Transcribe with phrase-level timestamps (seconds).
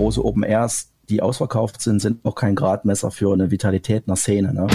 [0.00, 4.54] große Open Airs, die ausverkauft sind, sind auch kein Gradmesser für eine Vitalität einer Szene.
[4.54, 4.66] Ne?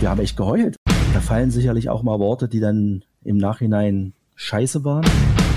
[0.00, 0.76] Wir haben echt geheult.
[1.14, 5.06] Da fallen sicherlich auch mal Worte, die dann im Nachhinein scheiße waren.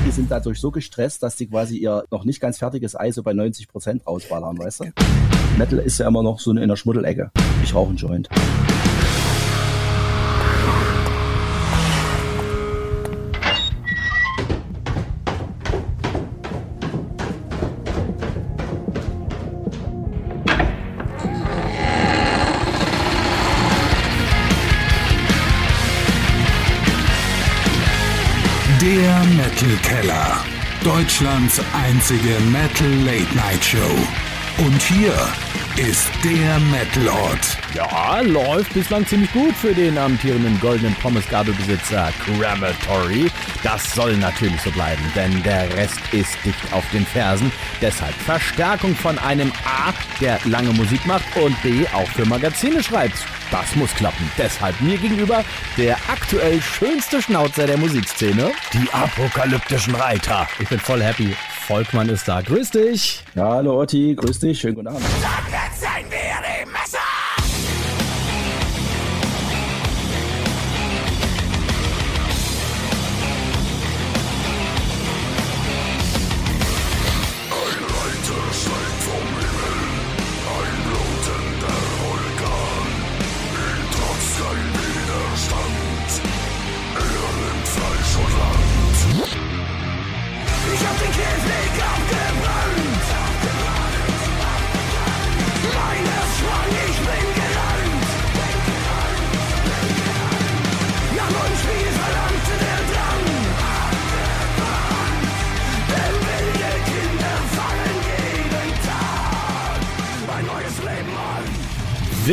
[0.08, 3.22] Die sind dadurch so gestresst, dass die quasi ihr noch nicht ganz fertiges Ei so
[3.22, 4.86] bei 90 Prozent rausballern, weißt du?
[5.58, 7.32] Metal ist ja immer noch so in der Schmuddelecke.
[7.66, 8.30] Ich rauche einen Joint.
[30.84, 34.66] Deutschlands einzige Metal Late Night Show.
[34.66, 35.14] Und hier
[35.90, 37.58] ist der Metalort.
[37.74, 43.32] Ja, läuft bislang ziemlich gut für den amtierenden goldenen Pommesgabelbesitzer Crematory.
[43.64, 47.52] Das soll natürlich so bleiben, denn der Rest ist dicht auf den Fersen.
[47.82, 53.26] Deshalb Verstärkung von einem A, der lange Musik macht und B, auch für Magazine schreibt.
[53.50, 54.30] Das muss klappen.
[54.38, 55.44] Deshalb mir gegenüber
[55.78, 60.48] der aktuell schönste Schnauzer der Musikszene, die apokalyptischen Reiter.
[60.60, 61.36] Ich bin voll happy.
[61.62, 62.42] Volkmann ist da.
[62.42, 63.24] Grüß dich.
[63.36, 65.02] Ja, hallo Otti, grüß dich, schönen guten Abend.
[65.02, 66.61] Ich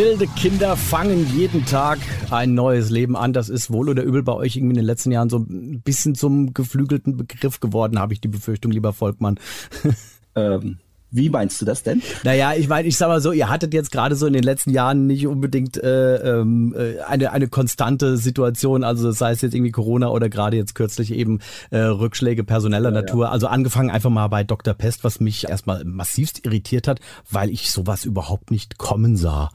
[0.08, 1.98] Wilde Kinder fangen jeden Tag
[2.30, 3.34] ein neues Leben an.
[3.34, 6.14] Das ist wohl oder übel bei euch irgendwie in den letzten Jahren so ein bisschen
[6.14, 9.38] zum geflügelten Begriff geworden, habe ich die Befürchtung, lieber Volkmann.
[10.36, 10.76] Ähm,
[11.10, 12.00] wie meinst du das denn?
[12.22, 14.70] Naja, ich meine, ich sag mal so, ihr hattet jetzt gerade so in den letzten
[14.70, 19.72] Jahren nicht unbedingt äh, ähm, äh, eine, eine konstante Situation, also sei es jetzt irgendwie
[19.72, 21.40] Corona oder gerade jetzt kürzlich eben
[21.70, 23.32] äh, Rückschläge personeller Natur.
[23.32, 24.74] Also angefangen einfach mal bei Dr.
[24.74, 29.50] Pest, was mich erstmal massivst irritiert hat, weil ich sowas überhaupt nicht kommen sah.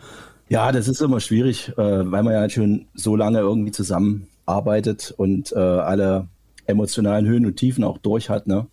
[0.49, 5.51] Ja, das ist immer schwierig, äh, weil man ja schon so lange irgendwie zusammenarbeitet und
[5.53, 6.27] äh, alle
[6.65, 8.47] emotionalen Höhen und Tiefen auch durch hat.
[8.47, 8.67] Ne?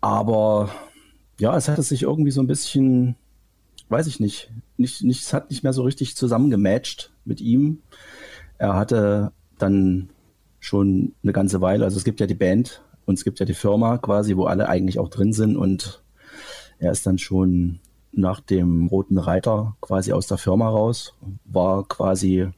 [0.00, 0.70] Aber
[1.38, 3.16] ja, es hat sich irgendwie so ein bisschen,
[3.88, 7.82] weiß ich nicht, nicht, nicht, es hat nicht mehr so richtig zusammengematcht mit ihm.
[8.58, 10.10] Er hatte dann
[10.60, 13.54] schon eine ganze Weile, also es gibt ja die Band und es gibt ja die
[13.54, 16.02] Firma quasi, wo alle eigentlich auch drin sind und
[16.78, 17.80] er ist dann schon
[18.12, 21.14] nach dem Roten Reiter quasi aus der Firma raus,
[21.44, 22.48] war quasi,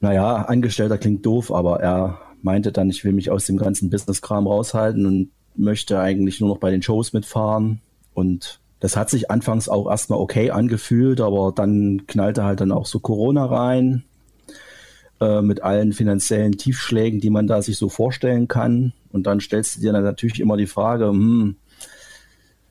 [0.00, 4.46] naja, Angestellter klingt doof, aber er meinte dann, ich will mich aus dem ganzen Business-Kram
[4.46, 7.80] raushalten und möchte eigentlich nur noch bei den Shows mitfahren.
[8.12, 12.86] Und das hat sich anfangs auch erstmal okay angefühlt, aber dann knallte halt dann auch
[12.86, 14.04] so Corona rein
[15.20, 18.92] äh, mit allen finanziellen Tiefschlägen, die man da sich so vorstellen kann.
[19.12, 21.56] Und dann stellst du dir dann natürlich immer die Frage, hm,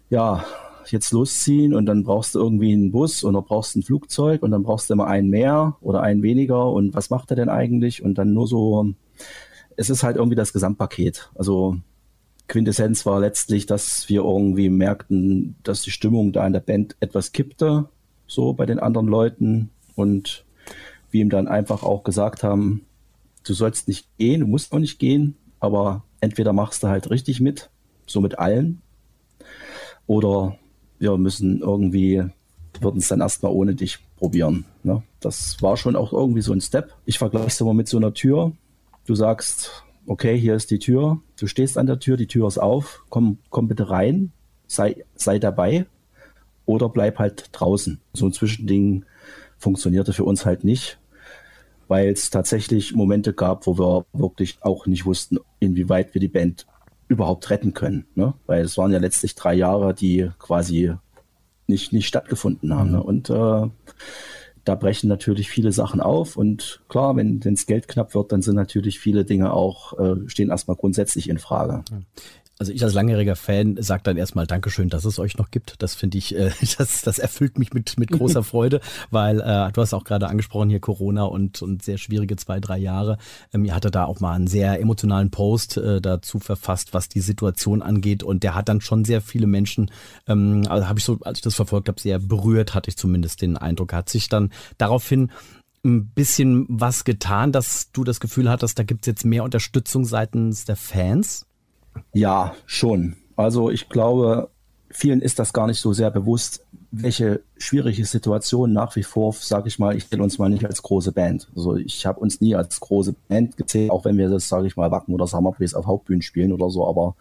[0.09, 0.45] ja,
[0.91, 4.63] jetzt losziehen und dann brauchst du irgendwie einen Bus dann brauchst ein Flugzeug und dann
[4.63, 8.03] brauchst du immer einen mehr oder einen weniger und was macht er denn eigentlich?
[8.03, 8.93] Und dann nur so,
[9.75, 11.31] es ist halt irgendwie das Gesamtpaket.
[11.35, 11.77] Also
[12.47, 17.31] Quintessenz war letztlich, dass wir irgendwie merkten, dass die Stimmung da in der Band etwas
[17.31, 17.89] kippte,
[18.27, 20.45] so bei den anderen Leuten und
[21.11, 22.85] wir ihm dann einfach auch gesagt haben,
[23.45, 27.39] du sollst nicht gehen, du musst auch nicht gehen, aber entweder machst du halt richtig
[27.39, 27.69] mit,
[28.05, 28.81] so mit allen,
[30.07, 30.57] oder
[31.11, 32.23] wir müssen irgendwie,
[32.79, 34.65] würden es dann erstmal ohne dich probieren.
[34.83, 35.03] Ne?
[35.19, 36.93] Das war schon auch irgendwie so ein Step.
[37.05, 38.53] Ich vergleiche es immer mit so einer Tür.
[39.05, 42.57] Du sagst, okay, hier ist die Tür, du stehst an der Tür, die Tür ist
[42.57, 44.31] auf, komm, komm bitte rein,
[44.65, 45.85] sei, sei dabei
[46.65, 47.99] oder bleib halt draußen.
[48.13, 49.03] So ein Zwischending
[49.57, 50.99] funktionierte für uns halt nicht,
[51.89, 56.65] weil es tatsächlich Momente gab, wo wir wirklich auch nicht wussten, inwieweit wir die Band
[57.13, 58.05] überhaupt retten können.
[58.15, 58.33] Ne?
[58.45, 60.93] Weil es waren ja letztlich drei Jahre, die quasi
[61.67, 62.91] nicht, nicht stattgefunden haben.
[62.91, 63.01] Ne?
[63.01, 63.69] Und äh,
[64.65, 66.37] da brechen natürlich viele Sachen auf.
[66.37, 70.49] Und klar, wenn das Geld knapp wird, dann sind natürlich viele Dinge auch, äh, stehen
[70.49, 71.83] erstmal grundsätzlich in Frage.
[72.63, 75.75] Also ich als langjähriger Fan sage dann erstmal Dankeschön, dass es euch noch gibt.
[75.79, 78.79] Das finde ich, äh, das, das erfüllt mich mit, mit großer Freude,
[79.11, 82.77] weil äh, du hast auch gerade angesprochen hier Corona und, und sehr schwierige zwei, drei
[82.77, 83.17] Jahre.
[83.53, 87.19] Ähm, ihr hatte da auch mal einen sehr emotionalen Post äh, dazu verfasst, was die
[87.19, 89.91] Situation angeht und der hat dann schon sehr viele Menschen,
[90.27, 93.41] ähm, also habe ich so, als ich das verfolgt habe, sehr berührt, hatte ich zumindest
[93.41, 93.91] den Eindruck.
[93.91, 95.31] Hat sich dann daraufhin
[95.83, 100.05] ein bisschen was getan, dass du das Gefühl hattest, da gibt es jetzt mehr Unterstützung
[100.05, 101.45] seitens der Fans?
[102.13, 103.15] Ja, schon.
[103.35, 104.49] Also ich glaube,
[104.89, 109.67] vielen ist das gar nicht so sehr bewusst, welche schwierige Situation nach wie vor, sage
[109.67, 111.49] ich mal, ich zähle uns mal nicht als große Band.
[111.55, 114.75] Also ich habe uns nie als große Band gezählt, auch wenn wir das, sage ich
[114.75, 116.87] mal, Wacken oder Summerbreeze auf Hauptbühnen spielen oder so.
[116.87, 117.15] Aber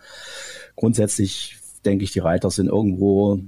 [0.77, 3.41] grundsätzlich denke ich, die Reiter sind irgendwo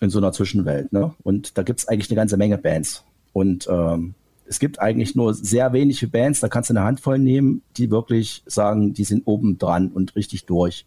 [0.00, 0.92] in so einer Zwischenwelt.
[0.92, 1.14] Ne?
[1.24, 3.04] Und da gibt es eigentlich eine ganze Menge Bands.
[3.32, 4.14] Und ähm,
[4.48, 8.42] es gibt eigentlich nur sehr wenige Bands, da kannst du eine Handvoll nehmen, die wirklich
[8.46, 10.86] sagen, die sind oben dran und richtig durch.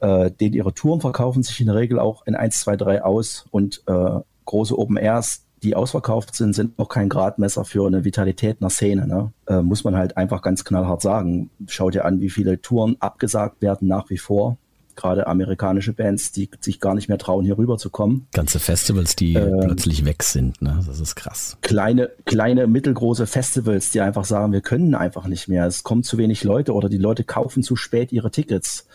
[0.00, 3.46] Äh, denen ihre Touren verkaufen sich in der Regel auch in 1, 2, 3 aus
[3.50, 8.58] und äh, große Open Airs, die ausverkauft sind, sind auch kein Gradmesser für eine Vitalität
[8.60, 9.06] einer Szene.
[9.06, 9.32] Ne?
[9.46, 11.50] Äh, muss man halt einfach ganz knallhart sagen.
[11.68, 14.58] Schau dir an, wie viele Touren abgesagt werden nach wie vor
[14.96, 18.26] gerade amerikanische Bands, die sich gar nicht mehr trauen, hier rüber zu kommen.
[18.32, 20.80] Ganze Festivals, die ähm, plötzlich weg sind, ne?
[20.86, 21.56] Das ist krass.
[21.62, 25.66] Kleine, kleine, mittelgroße Festivals, die einfach sagen, wir können einfach nicht mehr.
[25.66, 28.86] Es kommen zu wenig Leute oder die Leute kaufen zu spät ihre Tickets.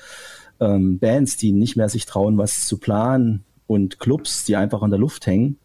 [0.60, 4.90] Ähm, Bands, die nicht mehr sich trauen, was zu planen und Clubs, die einfach an
[4.90, 5.58] der Luft hängen,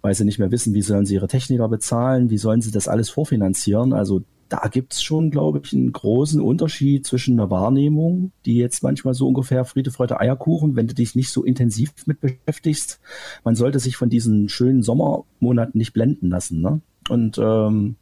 [0.00, 2.88] weil sie nicht mehr wissen, wie sollen sie ihre Techniker bezahlen, wie sollen sie das
[2.88, 3.92] alles vorfinanzieren.
[3.92, 4.22] Also
[4.52, 9.14] da gibt es schon, glaube ich, einen großen Unterschied zwischen einer Wahrnehmung, die jetzt manchmal
[9.14, 13.00] so ungefähr Friede, Freude, Eierkuchen, wenn du dich nicht so intensiv mit beschäftigst.
[13.44, 16.60] Man sollte sich von diesen schönen Sommermonaten nicht blenden lassen.
[16.60, 16.82] Ne?
[17.08, 17.96] Und ähm,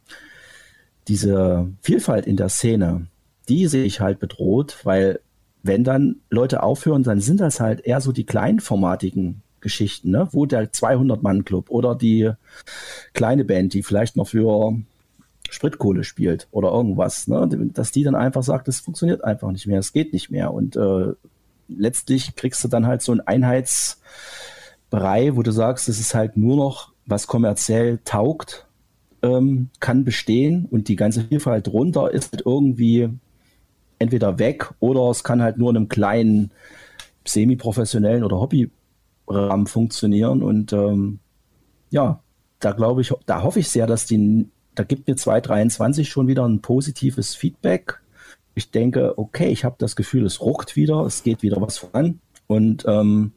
[1.07, 3.07] diese Vielfalt in der Szene,
[3.47, 5.21] die sehe ich halt bedroht, weil
[5.63, 10.27] wenn dann Leute aufhören, dann sind das halt eher so die kleinformatigen Geschichten, ne?
[10.33, 12.29] wo der 200-Mann-Club oder die
[13.13, 14.75] kleine Band, die vielleicht noch für
[15.51, 17.47] Spritkohle spielt oder irgendwas, ne?
[17.73, 20.53] dass die dann einfach sagt, es funktioniert einfach nicht mehr, es geht nicht mehr.
[20.53, 21.11] Und äh,
[21.67, 26.55] letztlich kriegst du dann halt so ein Einheitsbrei, wo du sagst, es ist halt nur
[26.55, 28.65] noch, was kommerziell taugt,
[29.21, 33.09] ähm, kann bestehen und die ganze Vielfalt drunter ist halt irgendwie
[33.99, 36.51] entweder weg oder es kann halt nur in einem kleinen
[37.25, 40.41] semi-professionellen oder Hobbyrahmen funktionieren.
[40.41, 41.19] Und ähm,
[41.89, 42.21] ja,
[42.61, 46.47] da glaube ich, da hoffe ich sehr, dass die da gibt mir 2023 schon wieder
[46.47, 48.01] ein positives Feedback.
[48.55, 52.19] Ich denke, okay, ich habe das Gefühl, es ruckt wieder, es geht wieder was voran
[52.47, 53.33] und ähm,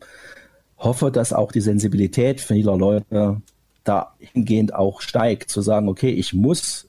[0.78, 3.40] hoffe, dass auch die Sensibilität vieler Leute
[3.84, 6.88] dahingehend auch steigt, zu sagen, okay, ich muss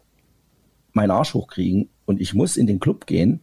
[0.93, 3.41] meinen Arsch hochkriegen und ich muss in den Club gehen,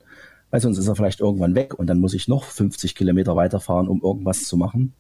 [0.50, 3.88] weil sonst ist er vielleicht irgendwann weg und dann muss ich noch 50 Kilometer weiterfahren,
[3.88, 4.94] um irgendwas zu machen.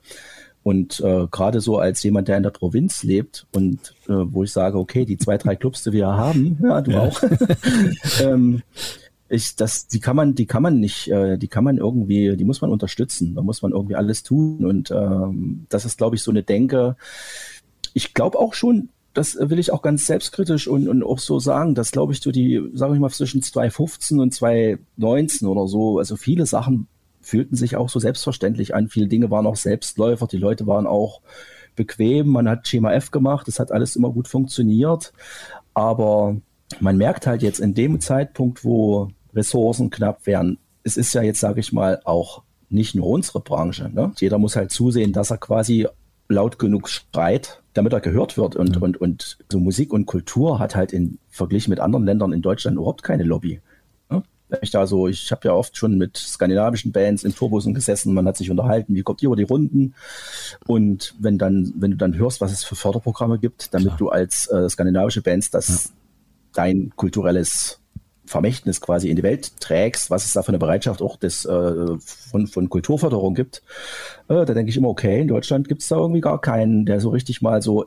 [0.62, 4.52] Und äh, gerade so als jemand, der in der Provinz lebt und äh, wo ich
[4.52, 7.00] sage, okay, die zwei, drei Clubs, die wir haben, ja, du ja.
[7.00, 7.20] auch,
[8.22, 8.62] ähm,
[9.28, 12.44] ich, das, die kann man, die kann man nicht, äh, die kann man irgendwie, die
[12.44, 13.34] muss man unterstützen.
[13.34, 14.64] Da muss man irgendwie alles tun.
[14.64, 16.96] Und ähm, das ist, glaube ich, so eine Denke.
[17.94, 21.74] Ich glaube auch schon, das will ich auch ganz selbstkritisch und, und auch so sagen,
[21.74, 26.16] dass, glaube ich, so die, sage ich mal, zwischen 2015 und 2019 oder so, also
[26.16, 26.86] viele Sachen
[27.22, 28.88] fühlten sich auch so selbstverständlich an.
[28.88, 31.20] Viele Dinge waren auch Selbstläufer, die Leute waren auch
[31.74, 35.12] bequem, man hat Schema F gemacht, es hat alles immer gut funktioniert.
[35.74, 36.36] Aber
[36.80, 41.40] man merkt halt jetzt in dem Zeitpunkt, wo Ressourcen knapp werden, es ist ja jetzt,
[41.40, 43.90] sage ich mal, auch nicht nur unsere Branche.
[43.92, 44.12] Ne?
[44.18, 45.86] Jeder muss halt zusehen, dass er quasi
[46.28, 48.56] laut genug schreit, damit er gehört wird.
[48.56, 48.82] Und, mhm.
[48.82, 52.76] und, und so Musik und Kultur hat halt in verglichen mit anderen Ländern in Deutschland
[52.76, 53.60] überhaupt keine Lobby
[54.60, 58.26] ich da so, ich habe ja oft schon mit skandinavischen Bands in Turbussen gesessen, man
[58.26, 59.94] hat sich unterhalten, wie kommt ihr über die Runden
[60.66, 63.98] und wenn dann, wenn du dann hörst, was es für Förderprogramme gibt, damit Klar.
[63.98, 65.90] du als äh, skandinavische Bands das ja.
[66.54, 67.80] dein kulturelles
[68.24, 71.98] Vermächtnis quasi in die Welt trägst, was es da für eine Bereitschaft auch des, äh,
[71.98, 73.62] von, von Kulturförderung gibt,
[74.28, 77.00] äh, da denke ich immer, okay, in Deutschland gibt es da irgendwie gar keinen, der
[77.00, 77.86] so richtig mal so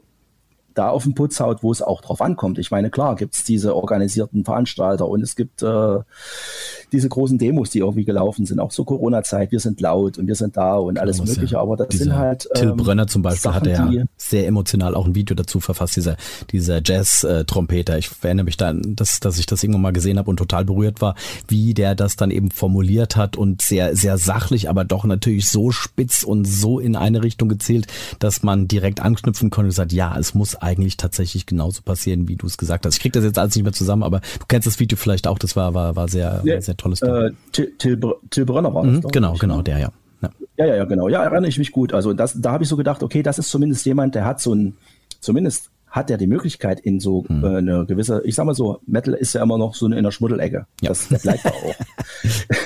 [0.76, 2.60] da auf den Putz haut, wo es auch drauf ankommt.
[2.60, 6.00] Ich meine, klar, gibt es diese organisierten Veranstalter und es gibt äh,
[6.92, 9.52] diese großen Demos, die irgendwie gelaufen sind, auch zur Corona-Zeit.
[9.52, 11.62] Wir sind laut und wir sind da und alles genau, Mögliche, ja.
[11.62, 12.48] aber das sind halt.
[12.56, 15.96] Ähm, Till Brönner zum Beispiel Sachen, hat ja sehr emotional auch ein Video dazu verfasst,
[15.96, 16.18] dieser,
[16.52, 17.98] dieser Jazz-Trompeter.
[17.98, 21.02] Ich erinnere mich dann, dass, dass ich das irgendwann mal gesehen habe und total berührt
[21.02, 21.16] war,
[21.48, 25.72] wie der das dann eben formuliert hat und sehr, sehr sachlich, aber doch natürlich so
[25.72, 27.88] spitz und so in eine Richtung gezählt,
[28.20, 32.36] dass man direkt anknüpfen konnte und gesagt, ja, es muss eigentlich tatsächlich genauso passieren, wie
[32.36, 32.96] du es gesagt hast.
[32.96, 35.40] Ich krieg das jetzt alles nicht mehr zusammen, aber du kennst das Video vielleicht auch,
[35.40, 38.84] das war, war, war sehr, Ja, sehr tolles Äh, Till, Till, Br- Till Brönner war
[38.84, 39.04] das.
[39.04, 39.64] Mhm, genau, ich, genau, ne?
[39.64, 39.92] der, ja.
[40.22, 40.30] ja.
[40.58, 41.08] Ja, ja, ja, genau.
[41.08, 41.94] Ja, erinnere ich mich gut.
[41.94, 44.54] Also das, da habe ich so gedacht, okay, das ist zumindest jemand, der hat so
[44.54, 44.76] ein,
[45.20, 47.44] zumindest hat er die Möglichkeit in so Hm.
[47.44, 50.12] äh, eine gewisse, ich sag mal so, Metal ist ja immer noch so in der
[50.12, 50.66] Schmuddelecke.
[50.82, 50.90] Ja.
[50.90, 51.76] Das, das bleibt da auch.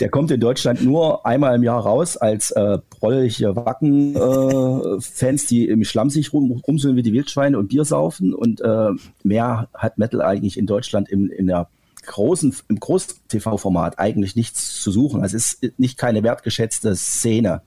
[0.00, 5.84] der kommt in Deutschland nur einmal im Jahr raus als äh, prollige Wacken-Fans, die im
[5.84, 8.34] Schlamm sich rum, rumsüllen wie die Wildschweine und Bier saufen.
[8.34, 8.88] Und äh,
[9.22, 11.68] mehr hat Metal eigentlich in Deutschland im, in der
[12.06, 15.22] großen, im Groß-TV-Format eigentlich nichts zu suchen.
[15.22, 17.62] Also es ist nicht keine wertgeschätzte Szene.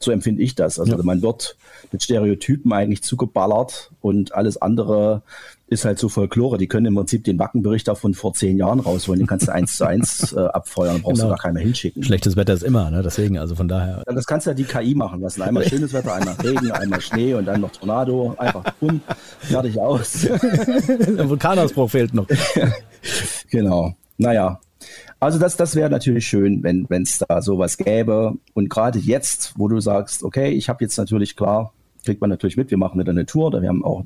[0.00, 0.78] So empfinde ich das.
[0.78, 1.02] Also Ja.
[1.02, 1.56] man wird
[1.92, 5.22] mit Stereotypen eigentlich zugeballert und alles andere
[5.70, 6.58] ist halt so Folklore.
[6.58, 9.18] Die können im Prinzip den Wackenbericht von vor zehn Jahren rausholen.
[9.20, 11.28] Den kannst du eins zu eins äh, abfeuern, brauchst Genau.
[11.30, 12.02] du gar keiner hinschicken.
[12.02, 13.02] Schlechtes Wetter ist immer, ne?
[13.02, 14.02] Deswegen, also von daher.
[14.06, 15.42] Das kannst du ja die KI machen lassen.
[15.42, 18.34] Einmal schönes Wetter, einmal Regen, einmal Schnee und dann noch Tornado.
[18.38, 19.00] Einfach bumm,
[19.40, 20.22] fertig aus.
[20.22, 22.26] Der Vulkanausbruch fehlt noch.
[23.50, 23.94] Genau.
[24.16, 24.60] Naja.
[25.20, 28.34] Also das, das wäre natürlich schön, wenn es da sowas gäbe.
[28.54, 31.72] Und gerade jetzt, wo du sagst, okay, ich habe jetzt natürlich klar,
[32.04, 34.04] kriegt man natürlich mit, wir machen wieder eine Tour, da wir haben auch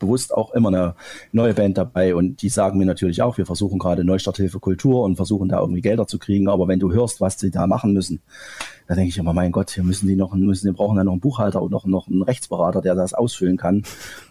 [0.00, 0.94] bewusst auch immer eine
[1.30, 5.14] neue Band dabei und die sagen mir natürlich auch, wir versuchen gerade Neustarthilfe Kultur und
[5.14, 8.20] versuchen da irgendwie Gelder zu kriegen, aber wenn du hörst, was sie da machen müssen,
[8.88, 11.12] da denke ich immer, mein Gott, hier müssen die noch, müssen, die brauchen ja noch
[11.12, 13.84] einen Buchhalter und noch, noch einen Rechtsberater, der das ausfüllen kann,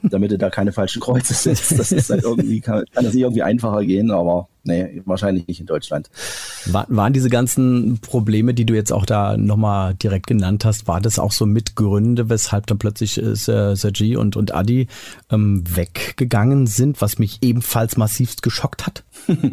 [0.04, 1.80] damit du da keine falschen Kreuze setzt.
[1.80, 5.60] Das ist halt irgendwie, kann, kann das nicht irgendwie einfacher gehen, aber nee, wahrscheinlich nicht
[5.60, 6.10] in Deutschland.
[6.68, 11.02] War, waren diese ganzen Probleme, die du jetzt auch da nochmal direkt genannt hast, war
[11.02, 14.88] das auch so mit Gründe, weshalb dann plötzlich äh, Ser- Sergi und, und Adi
[15.30, 19.04] ähm, weggegangen sind, was mich ebenfalls massivst geschockt hat?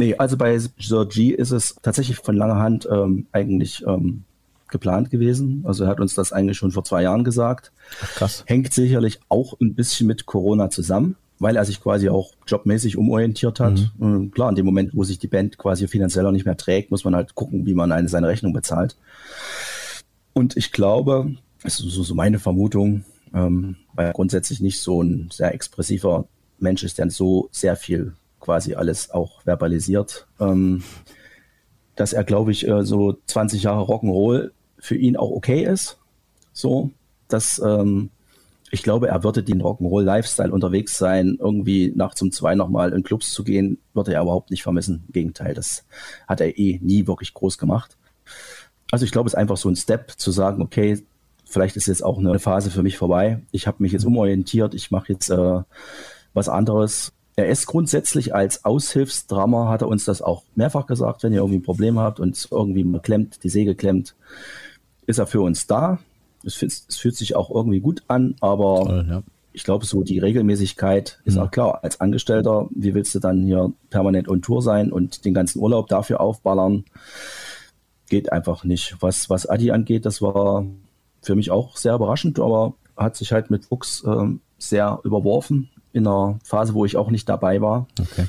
[0.00, 4.22] Nee, also bei Sir G ist es tatsächlich von langer Hand ähm, eigentlich ähm,
[4.70, 5.64] geplant gewesen.
[5.66, 7.72] Also er hat uns das eigentlich schon vor zwei Jahren gesagt.
[8.14, 8.44] krass.
[8.46, 13.60] Hängt sicherlich auch ein bisschen mit Corona zusammen, weil er sich quasi auch jobmäßig umorientiert
[13.60, 13.92] hat.
[14.00, 16.90] Ähm, Klar, in dem Moment, wo sich die Band quasi finanziell auch nicht mehr trägt,
[16.90, 18.96] muss man halt gucken, wie man eine, seine Rechnung bezahlt.
[20.32, 23.04] Und ich glaube, das ist so, so meine Vermutung,
[23.34, 26.26] ähm, weil er grundsätzlich nicht so ein sehr expressiver
[26.58, 30.82] Mensch ist, der so sehr viel quasi alles auch verbalisiert, ähm,
[31.96, 35.98] dass er, glaube ich, äh, so 20 Jahre Rock'n'Roll für ihn auch okay ist.
[36.52, 36.90] So,
[37.28, 38.10] dass ähm,
[38.70, 43.32] ich glaube, er würde den Rock'n'Roll-Lifestyle unterwegs sein, irgendwie nachts um zwei nochmal in Clubs
[43.32, 45.04] zu gehen, würde er überhaupt nicht vermissen.
[45.06, 45.84] Im Gegenteil, das
[46.26, 47.96] hat er eh nie wirklich groß gemacht.
[48.90, 51.02] Also ich glaube, es ist einfach so ein Step zu sagen, okay,
[51.44, 53.40] vielleicht ist jetzt auch eine Phase für mich vorbei.
[53.52, 55.60] Ich habe mich jetzt umorientiert, ich mache jetzt äh,
[56.34, 57.12] was anderes.
[57.36, 61.58] Er ist grundsätzlich als Aushilfsdrama, hat er uns das auch mehrfach gesagt, wenn ihr irgendwie
[61.58, 64.14] ein Problem habt und irgendwie mal klemmt, die Säge klemmt,
[65.06, 66.00] ist er für uns da.
[66.44, 69.22] Es, fühlt- es fühlt sich auch irgendwie gut an, aber Toll, ja.
[69.52, 71.80] ich glaube, so die Regelmäßigkeit ist auch klar.
[71.82, 75.88] Als Angestellter, wie willst du dann hier permanent on Tour sein und den ganzen Urlaub
[75.88, 76.84] dafür aufballern?
[78.08, 78.96] Geht einfach nicht.
[79.00, 80.64] Was, was Adi angeht, das war
[81.20, 86.06] für mich auch sehr überraschend, aber hat sich halt mit Fuchs ähm, sehr überworfen in
[86.06, 87.86] einer Phase, wo ich auch nicht dabei war.
[88.00, 88.26] Okay.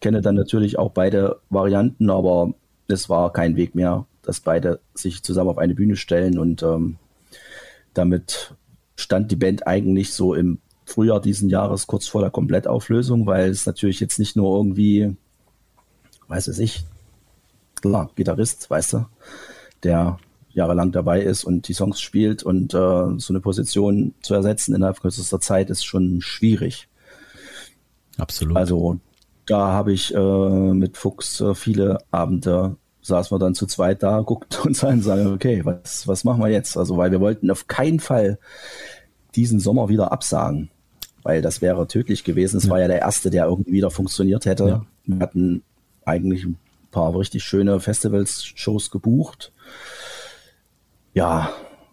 [0.00, 2.52] Kenne dann natürlich auch beide Varianten, aber
[2.88, 6.96] es war kein Weg mehr, dass beide sich zusammen auf eine Bühne stellen und ähm,
[7.94, 8.54] damit
[8.96, 13.66] stand die Band eigentlich so im Frühjahr diesen Jahres kurz vor der Komplettauflösung, weil es
[13.66, 15.16] natürlich jetzt nicht nur irgendwie,
[16.28, 16.84] weiß es ich,
[17.80, 19.06] klar, Gitarrist, weißt du,
[19.82, 20.18] der
[20.52, 25.00] jahrelang dabei ist und die Songs spielt und äh, so eine Position zu ersetzen innerhalb
[25.00, 26.88] kürzester Zeit ist schon schwierig.
[28.16, 28.56] Absolut.
[28.56, 28.98] Also
[29.46, 34.20] da habe ich äh, mit Fuchs äh, viele Abende saßen wir dann zu zweit da,
[34.20, 36.76] guckten uns an und sagen, okay, was, was machen wir jetzt?
[36.76, 38.38] Also, weil wir wollten auf keinen Fall
[39.34, 40.70] diesen Sommer wieder absagen,
[41.22, 42.56] weil das wäre tödlich gewesen.
[42.56, 44.66] Es war ja der erste, der irgendwie wieder funktioniert hätte.
[44.66, 44.86] Ja.
[45.04, 45.62] Wir hatten
[46.04, 46.58] eigentlich ein
[46.90, 49.52] paar richtig schöne Festivals-Shows gebucht.
[51.12, 51.50] Ja,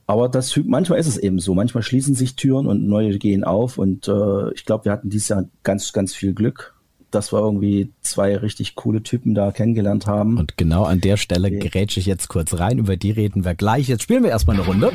[0.07, 1.53] aber das manchmal ist es eben so.
[1.53, 3.77] Manchmal schließen sich Türen und neue gehen auf.
[3.77, 6.73] Und äh, ich glaube, wir hatten dieses Jahr ganz, ganz viel Glück,
[7.11, 10.37] dass wir irgendwie zwei richtig coole Typen da kennengelernt haben.
[10.37, 12.79] Und genau an der Stelle grätsche ich jetzt kurz rein.
[12.79, 13.87] Über die reden wir gleich.
[13.87, 14.91] Jetzt spielen wir erstmal eine Runde.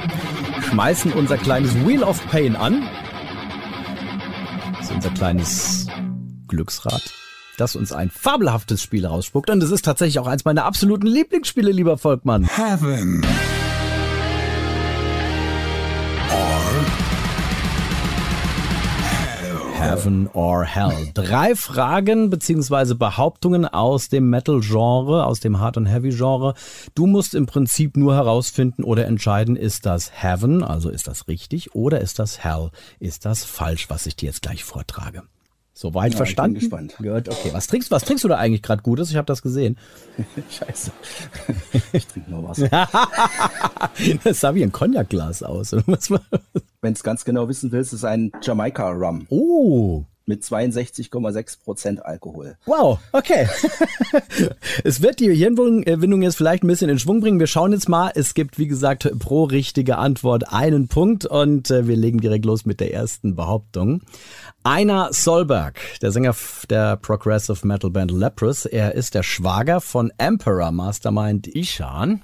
[0.71, 2.83] Schmeißen unser kleines Wheel of Pain an.
[4.79, 5.87] Das ist unser kleines
[6.49, 7.03] Glücksrad,
[7.59, 9.51] das uns ein fabelhaftes Spiel rausspuckt.
[9.51, 12.45] Und es ist tatsächlich auch eins meiner absoluten Lieblingsspiele, lieber Volkmann.
[12.45, 13.25] Heaven
[19.87, 21.11] Heaven or Hell.
[21.15, 26.55] Drei Fragen beziehungsweise Behauptungen aus dem Metal-Genre, aus dem Hard- und Heavy-Genre.
[26.95, 31.75] Du musst im Prinzip nur herausfinden oder entscheiden, ist das Heaven, also ist das richtig,
[31.75, 35.23] oder ist das Hell, ist das falsch, was ich dir jetzt gleich vortrage.
[35.79, 36.57] Soweit Ja, verstanden?
[36.57, 37.27] Ich bin gespannt.
[37.27, 37.51] Gut, okay.
[37.53, 39.11] Was trinkst, was trinkst du da eigentlich gerade Gutes?
[39.11, 39.77] Ich habe das gesehen.
[40.51, 40.91] Scheiße.
[41.93, 42.71] Ich trinke nur Wasser.
[44.25, 45.75] Das sah wie ein Cognac-Glas aus.
[46.87, 52.07] Wenn du es ganz genau wissen willst, ist ein Jamaika Rum Oh, mit 62,6 Prozent
[52.07, 52.57] Alkohol.
[52.65, 53.49] Wow, okay.
[54.85, 57.41] es wird die Hirnwindung jetzt vielleicht ein bisschen in Schwung bringen.
[57.41, 58.13] Wir schauen jetzt mal.
[58.15, 62.67] Es gibt, wie gesagt, pro richtige Antwort einen Punkt und äh, wir legen direkt los
[62.67, 64.03] mit der ersten Behauptung.
[64.63, 66.37] Einer Solberg, der Sänger
[66.71, 72.23] der Progressive Metal Band Leprous, er ist der Schwager von Emperor Mastermind Ishan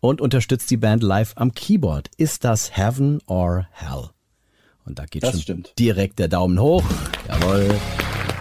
[0.00, 2.10] und unterstützt die Band live am Keyboard.
[2.16, 4.10] Ist das Heaven or Hell?
[4.84, 5.72] Und da geht Das schon stimmt.
[5.78, 6.84] direkt der Daumen hoch.
[7.28, 7.74] Jawohl.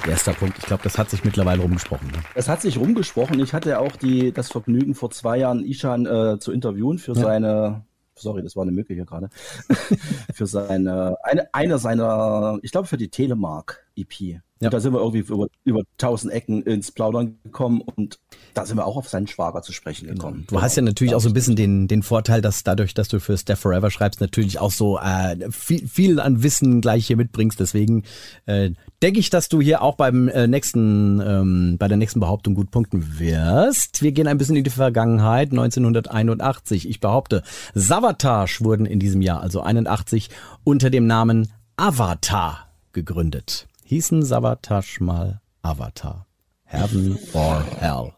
[0.07, 0.59] Erster Punkt.
[0.59, 2.07] Ich glaube, das hat sich mittlerweile rumgesprochen.
[2.09, 2.19] Ne?
[2.35, 3.39] Es hat sich rumgesprochen.
[3.39, 7.83] Ich hatte auch die, das Vergnügen, vor zwei Jahren Ishan äh, zu interviewen für seine,
[8.13, 9.29] sorry, das war eine Mücke hier gerade,
[10.33, 14.41] für seine, eine, eine seiner, ich glaube für die Telemark EP.
[14.65, 14.69] Ja.
[14.69, 18.19] Und da sind wir irgendwie über, über tausend Ecken ins Plaudern gekommen und
[18.55, 20.45] da sind wir auch auf seinen Schwager zu sprechen gekommen.
[20.47, 23.19] Du hast ja natürlich auch so ein bisschen den, den Vorteil, dass dadurch, dass du
[23.19, 27.59] für Steph Forever schreibst, natürlich auch so äh, viel, viel an Wissen gleich hier mitbringst.
[27.59, 28.05] Deswegen
[28.47, 28.71] äh,
[29.03, 32.71] denke ich, dass du hier auch beim äh, nächsten, ähm, bei der nächsten Behauptung gut
[32.71, 34.01] punkten wirst.
[34.01, 35.51] Wir gehen ein bisschen in die Vergangenheit.
[35.51, 36.89] 1981.
[36.89, 37.43] Ich behaupte,
[37.75, 40.31] Savatage wurden in diesem Jahr, also 81,
[40.63, 43.67] unter dem Namen Avatar gegründet.
[43.87, 46.25] Hießen Savatage mal Avatar.
[46.63, 48.13] Heaven or Hell.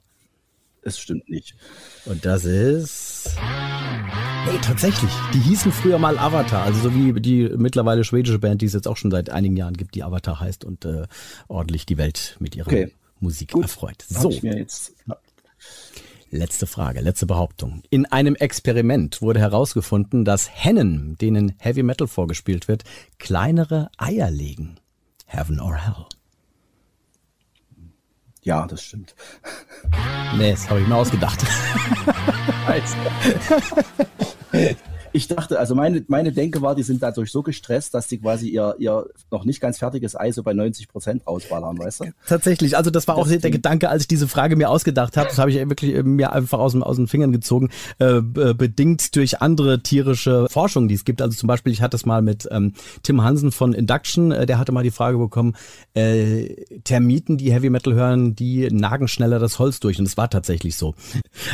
[0.81, 1.55] Es stimmt nicht.
[2.05, 3.35] Und das ist.
[4.45, 5.11] Nee, tatsächlich.
[5.33, 6.63] Die hießen früher mal Avatar.
[6.63, 9.75] Also so wie die mittlerweile schwedische Band, die es jetzt auch schon seit einigen Jahren
[9.75, 11.05] gibt, die Avatar heißt und äh,
[11.49, 12.93] ordentlich die Welt mit ihrer Okay.
[13.19, 13.63] Musik Gut.
[13.63, 14.05] erfreut.
[14.07, 14.93] So, jetzt,
[16.31, 17.83] letzte Frage, letzte Behauptung.
[17.89, 22.85] In einem Experiment wurde herausgefunden, dass Hennen, denen Heavy Metal vorgespielt wird,
[23.19, 24.77] kleinere Eier legen.
[25.27, 26.05] Heaven or Hell.
[28.43, 29.13] ja, das stimmt.
[30.37, 31.43] Nee, das habe ich mir ausgedacht.
[35.17, 38.49] Ich dachte, also meine, meine Denke war, die sind dadurch so gestresst, dass die quasi
[38.49, 42.05] ihr, ihr noch nicht ganz fertiges Ei so bei 90 Prozent rausballern, weißt du?
[42.27, 43.49] Tatsächlich, also das war auch Das der.
[43.51, 45.27] Gedanke, als ich diese Frage mir ausgedacht habe.
[45.29, 48.53] Das habe ich wirklich äh, mir einfach aus, dem, aus den Fingern gezogen, äh, be-
[48.53, 51.21] bedingt durch andere tierische Forschung, die es gibt.
[51.21, 54.59] Also zum Beispiel, ich hatte es mal mit ähm, Tim Hansen von Induction, äh, der
[54.59, 55.55] hatte mal die Frage bekommen,
[55.95, 56.53] äh,
[56.83, 59.97] Termiten, die Heavy Metal hören, die nagen schneller das Holz durch.
[59.97, 60.93] Und es war tatsächlich so.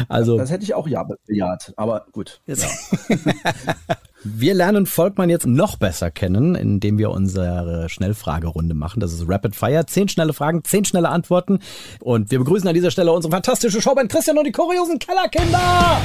[0.10, 2.42] Also Das hätte ich auch ja bejaht, aber gut.
[2.46, 2.68] Jetzt-
[4.26, 9.02] Wir lernen Volkmann jetzt noch besser kennen, indem wir unsere Schnellfragerunde machen.
[9.02, 9.86] Das ist Rapid Fire.
[9.86, 11.60] Zehn schnelle Fragen, zehn schnelle Antworten.
[12.00, 16.00] Und wir begrüßen an dieser Stelle unsere fantastische Showband Christian und die kuriosen Kellerkinder.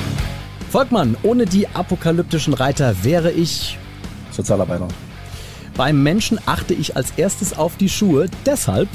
[0.68, 3.78] Volkmann, ohne die apokalyptischen Reiter wäre ich.
[4.32, 4.88] Sozialarbeiter.
[5.76, 8.26] Beim Menschen achte ich als erstes auf die Schuhe.
[8.44, 8.88] Deshalb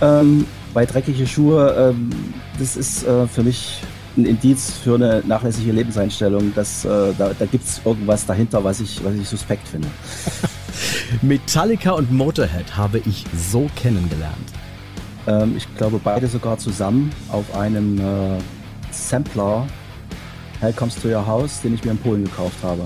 [0.00, 2.10] Ähm, bei dreckige Schuhe, ähm,
[2.58, 3.80] das ist äh, für mich
[4.16, 6.54] ein Indiz für eine nachlässige Lebenseinstellung.
[6.54, 9.88] Dass, äh, da da gibt es irgendwas dahinter, was ich, was ich suspekt finde.
[11.22, 14.52] Metallica und Motorhead habe ich so kennengelernt.
[15.26, 18.38] Ähm, ich glaube, beide sogar zusammen auf einem äh,
[18.90, 19.66] Sampler
[20.60, 22.82] Hell Comes to Your House, den ich mir in Polen gekauft habe.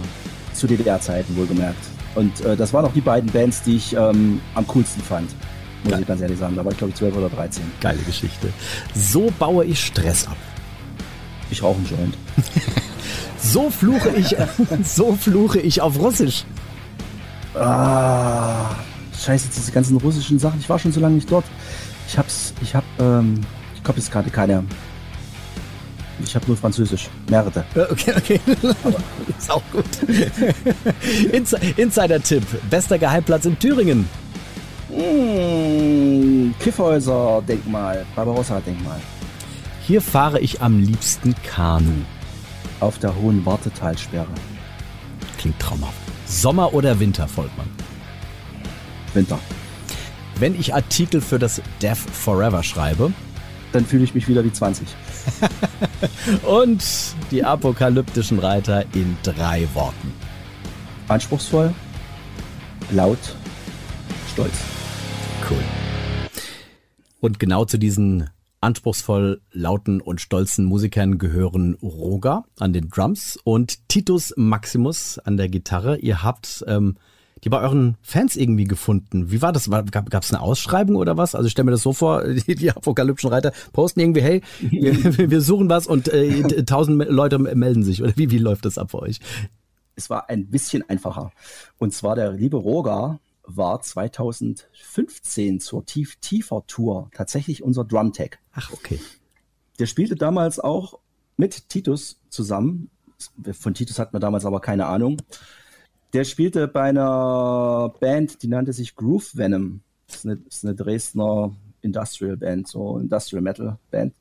[0.54, 1.78] Zu DDR-Zeiten wohlgemerkt.
[2.14, 5.30] Und äh, das waren auch die beiden Bands, die ich ähm, am coolsten fand.
[5.84, 6.00] Muss Geil.
[6.00, 6.56] ich ganz ehrlich sagen.
[6.56, 7.62] Da war ich glaube ich 12 oder 13.
[7.80, 8.48] Geile Geschichte.
[8.94, 10.36] So baue ich Stress ab.
[11.50, 12.18] Ich rauche einen Joint.
[13.40, 14.36] So fluche ich,
[14.84, 16.44] so fluche ich auf Russisch.
[17.54, 18.70] Ah,
[19.18, 20.60] scheiße, diese ganzen russischen Sachen.
[20.60, 21.44] Ich war schon so lange nicht dort.
[22.06, 23.40] Ich hab's, ich hab, ähm,
[23.74, 24.64] ich glaube jetzt gerade keine.
[26.22, 27.08] Ich habe nur Französisch.
[27.30, 27.64] Mehrere.
[27.90, 28.40] Okay, okay.
[29.38, 29.84] Ist auch gut.
[31.32, 32.42] Ins Insider-Tipp.
[32.68, 34.08] Bester Geheimplatz in Thüringen.
[34.90, 39.00] Mmh, Kiffhäuser-Denkmal, Barbarossa-Denkmal.
[39.88, 42.04] Hier fahre ich am liebsten Kanu.
[42.78, 44.28] Auf der hohen Wartetalsperre.
[45.38, 45.96] Klingt traumhaft.
[46.26, 47.70] Sommer oder Winter, Volkmann?
[49.14, 49.38] Winter.
[50.38, 53.14] Wenn ich Artikel für das Death Forever schreibe
[53.72, 54.86] Dann fühle ich mich wieder wie 20.
[56.42, 56.84] und
[57.30, 60.12] die apokalyptischen Reiter in drei Worten.
[61.08, 61.74] Anspruchsvoll,
[62.90, 63.36] laut,
[64.34, 64.52] stolz.
[65.48, 65.64] Cool.
[67.20, 68.28] Und genau zu diesen
[68.60, 75.48] anspruchsvoll lauten und stolzen Musikern gehören Roger an den Drums und Titus Maximus an der
[75.48, 75.98] Gitarre.
[75.98, 76.96] Ihr habt ähm,
[77.44, 79.30] die bei euren Fans irgendwie gefunden.
[79.30, 79.70] Wie war das?
[79.70, 81.34] Gab es eine Ausschreibung oder was?
[81.34, 85.30] Also ich stelle mir das so vor, die, die apokalyptischen Reiter posten irgendwie, hey, wir,
[85.30, 88.02] wir suchen was und äh, tausend Leute melden sich.
[88.02, 89.20] Oder wie, wie läuft das ab für euch?
[89.94, 91.32] Es war ein bisschen einfacher.
[91.78, 93.18] Und zwar der liebe Roger
[93.48, 98.38] war 2015 zur Tief Tiefer Tour tatsächlich unser Drumtech.
[98.52, 99.00] Ach, okay.
[99.78, 100.98] Der spielte damals auch
[101.36, 102.90] mit Titus zusammen.
[103.52, 105.20] Von Titus hatten wir damals aber keine Ahnung.
[106.12, 109.80] Der spielte bei einer Band, die nannte sich Groove Venom.
[110.06, 114.14] Das ist eine, das ist eine Dresdner Industrial Band, so Industrial Metal Band.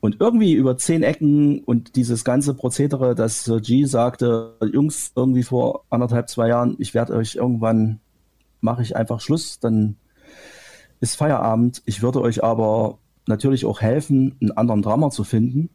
[0.00, 5.84] Und irgendwie über zehn Ecken und dieses ganze Prozedere, dass G sagte, Jungs, irgendwie vor
[5.88, 8.00] anderthalb, zwei Jahren, ich werde euch irgendwann,
[8.64, 9.96] mache ich einfach Schluss, dann
[11.00, 11.82] ist Feierabend.
[11.84, 15.70] Ich würde euch aber natürlich auch helfen, einen anderen Drama zu finden.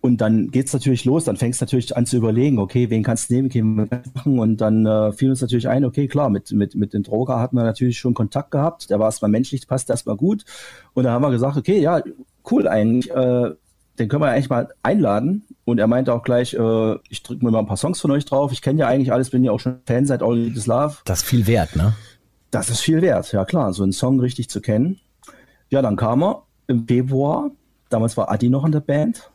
[0.00, 3.02] Und dann geht es natürlich los, dann fängst du natürlich an zu überlegen, okay, wen
[3.02, 4.38] kannst du nehmen, wen kannst du machen.
[4.38, 7.56] Und dann äh, fiel uns natürlich ein, okay, klar, mit, mit, mit dem Droger hatten
[7.56, 8.90] wir natürlich schon Kontakt gehabt.
[8.90, 10.44] Der war erstmal menschlich, passt erstmal gut.
[10.92, 12.02] Und dann haben wir gesagt, okay, ja,
[12.50, 13.52] cool eigentlich, äh,
[13.98, 15.44] den können wir eigentlich mal einladen.
[15.64, 18.24] Und er meinte auch gleich, äh, ich drücke mir mal ein paar Songs von euch
[18.24, 18.52] drauf.
[18.52, 20.96] Ich kenne ja eigentlich alles, bin ja auch schon Fan seit All This Love.
[21.04, 21.94] Das ist viel wert, ne?
[22.50, 25.00] Das ist viel wert, ja klar, so einen Song richtig zu kennen.
[25.70, 27.50] Ja, dann kam er im Februar.
[27.88, 29.30] Damals war Adi noch in der Band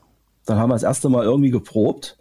[0.50, 2.18] dann haben wir das erste Mal irgendwie geprobt.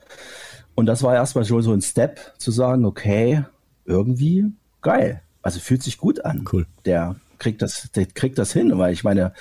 [0.75, 3.45] Und das war erstmal schon so ein Step zu sagen, okay,
[3.85, 5.23] irgendwie geil.
[5.43, 6.45] Also fühlt sich gut an.
[6.53, 6.67] Cool.
[6.85, 9.33] Der kriegt das, der kriegt das hin, weil ich meine,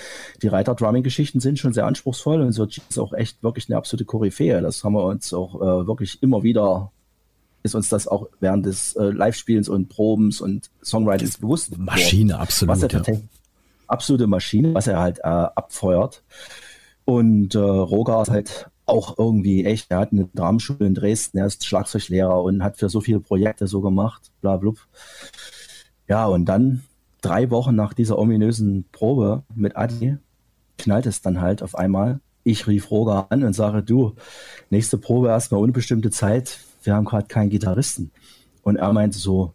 [0.42, 4.62] die Reiter-Drumming-Geschichten sind schon sehr anspruchsvoll und so ist auch echt wirklich eine absolute Koryphäe.
[4.62, 6.92] Das haben wir uns auch äh, wirklich immer wieder
[7.64, 11.78] ist uns das auch während des äh, Live-Spielens und Probens und Songwritings bewusst.
[11.78, 12.76] Maschine, absolut.
[12.76, 13.20] Was er ja.
[13.88, 16.24] Absolute Maschine, was er halt äh, abfeuert.
[17.06, 21.46] Und äh, Roger ist halt auch irgendwie echt, er hat eine Dramenschule in Dresden, er
[21.46, 24.78] ist Schlagzeuglehrer und hat für so viele Projekte so gemacht, bla blub.
[26.08, 26.84] Ja, und dann
[27.22, 30.18] drei Wochen nach dieser ominösen Probe mit Adi
[30.78, 32.20] knallt es dann halt auf einmal.
[32.44, 34.14] Ich rief Roger an und sage, du,
[34.70, 38.12] nächste Probe erstmal unbestimmte Zeit, wir haben gerade keinen Gitarristen.
[38.64, 39.54] Und er meinte so,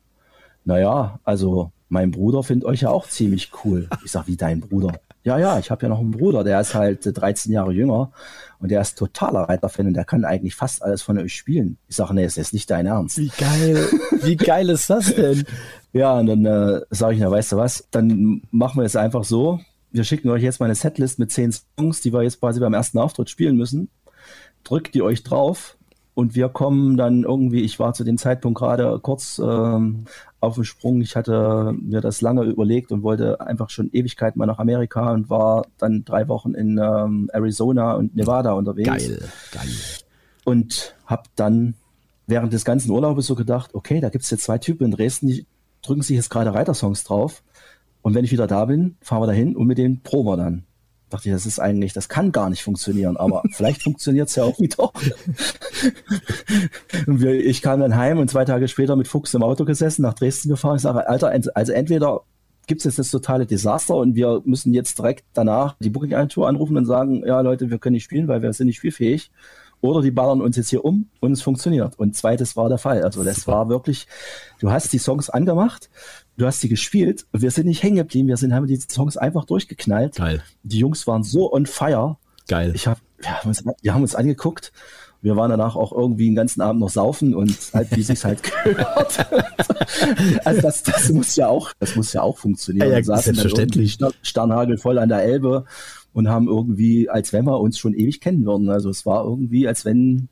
[0.64, 3.88] naja, also mein Bruder findet euch ja auch ziemlich cool.
[4.04, 4.92] Ich sag, wie dein Bruder?
[5.24, 8.10] Ja, ja, ich habe ja noch einen Bruder, der ist halt 13 Jahre jünger
[8.58, 11.78] und der ist totaler Reiterfan und der kann eigentlich fast alles von euch spielen.
[11.88, 13.18] Ich sage, nee, es ist nicht dein Ernst.
[13.18, 13.88] Wie geil,
[14.22, 15.44] wie geil ist das denn?
[15.92, 19.24] ja, und dann äh, sage ich, na, weißt du was, dann machen wir es einfach
[19.24, 19.60] so.
[19.90, 22.72] Wir schicken euch jetzt mal eine Setlist mit zehn Songs, die wir jetzt quasi beim
[22.72, 23.90] ersten Auftritt spielen müssen.
[24.64, 25.76] Drückt die euch drauf
[26.14, 30.04] und wir kommen dann irgendwie, ich war zu dem Zeitpunkt gerade kurz ähm,
[30.40, 31.00] auf dem Sprung.
[31.00, 35.28] Ich hatte mir das lange überlegt und wollte einfach schon Ewigkeiten mal nach Amerika und
[35.30, 38.88] war dann drei Wochen in ähm, Arizona und Nevada unterwegs.
[38.88, 39.70] Geil, geil.
[40.44, 41.74] Und habe dann
[42.26, 45.28] während des ganzen Urlaubes so gedacht, okay, da gibt es jetzt zwei Typen in Dresden,
[45.28, 45.46] die
[45.82, 47.42] drücken sich jetzt gerade Reitersongs drauf.
[48.02, 50.64] Und wenn ich wieder da bin, fahren wir dahin und mit denen proben wir dann
[51.12, 54.44] dachte ich, das ist eigentlich, das kann gar nicht funktionieren, aber vielleicht funktioniert es ja
[54.44, 54.84] auch wieder.
[57.06, 60.02] und wir, ich kam dann heim und zwei Tage später mit Fuchs im Auto gesessen,
[60.02, 60.76] nach Dresden gefahren.
[60.76, 62.22] Ich sage, Alter, also entweder
[62.66, 66.76] gibt es jetzt das totale Desaster und wir müssen jetzt direkt danach die Booking-Agentur anrufen
[66.76, 69.30] und sagen, ja Leute, wir können nicht spielen, weil wir sind nicht spielfähig.
[69.82, 71.98] Oder die ballern uns jetzt hier um und es funktioniert.
[71.98, 73.02] Und zweites war der Fall.
[73.02, 74.06] Also das war wirklich,
[74.60, 75.90] du hast die Songs angemacht,
[76.36, 79.44] du hast sie gespielt wir sind nicht hängen geblieben, wir sind, haben die Songs einfach
[79.44, 80.14] durchgeknallt.
[80.14, 80.42] Geil.
[80.62, 82.16] Die Jungs waren so on fire.
[82.46, 82.72] Geil.
[82.76, 84.72] Ich hab, wir, haben uns, wir haben uns angeguckt.
[85.20, 88.40] Wir waren danach auch irgendwie den ganzen Abend noch saufen und halt, wie sich's halt
[88.64, 89.26] gehört.
[90.44, 92.88] also das, das muss ja auch, das muss ja auch funktionieren.
[92.88, 93.98] Ja, ja selbstverständlich.
[94.22, 95.64] Sternhagel voll an der Elbe
[96.12, 98.68] und haben irgendwie, als wenn wir uns schon ewig kennen würden.
[98.70, 100.28] Also es war irgendwie, als wenn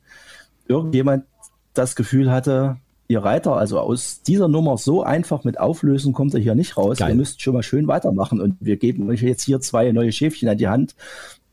[0.67, 1.25] irgendjemand
[1.73, 6.39] das Gefühl hatte, ihr Reiter, also aus dieser Nummer so einfach mit Auflösen kommt er
[6.39, 6.97] hier nicht raus.
[6.97, 7.09] Geil.
[7.09, 10.47] Ihr müsst schon mal schön weitermachen und wir geben euch jetzt hier zwei neue Schäfchen
[10.47, 10.95] an die Hand.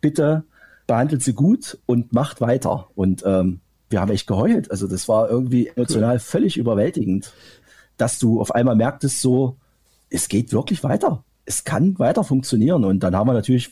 [0.01, 0.45] Bitte
[0.87, 2.89] behandelt sie gut und macht weiter.
[2.95, 3.61] Und ähm,
[3.91, 4.71] wir haben echt geheult.
[4.71, 6.21] Also das war irgendwie emotional cool.
[6.21, 7.33] völlig überwältigend,
[7.97, 9.57] dass du auf einmal merktest so,
[10.11, 11.25] es geht wirklich weiter.
[11.49, 12.85] Es kann weiter funktionieren.
[12.85, 13.71] Und dann haben wir natürlich,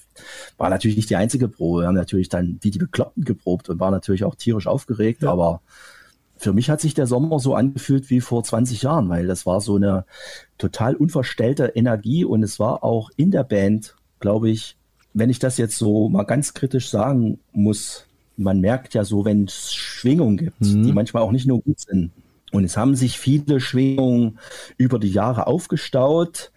[0.57, 1.83] war natürlich nicht die einzige Probe.
[1.83, 5.31] Wir haben natürlich dann wie die Bekloppten geprobt und waren natürlich auch tierisch aufgeregt, ja.
[5.31, 5.61] aber
[6.39, 9.61] für mich hat sich der Sommer so angefühlt wie vor 20 Jahren, weil das war
[9.61, 10.05] so eine
[10.59, 14.77] total unverstellte Energie und es war auch in der Band, glaube ich,
[15.15, 19.45] wenn ich das jetzt so mal ganz kritisch sagen muss, man merkt ja so, wenn
[19.45, 20.83] es Schwingungen gibt, mhm.
[20.83, 22.11] die manchmal auch nicht nur gut sind,
[22.57, 24.39] und es haben sich viele Schwingungen
[24.79, 26.53] über die Jahre aufgestaut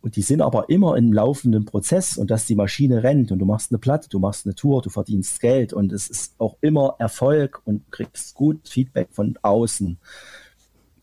[0.00, 3.46] und die sind aber immer im laufenden Prozess und dass die Maschine rennt und du
[3.46, 6.96] machst eine Platte, du machst eine Tour, du verdienst Geld und es ist auch immer
[6.98, 9.98] Erfolg und kriegst gut Feedback von außen.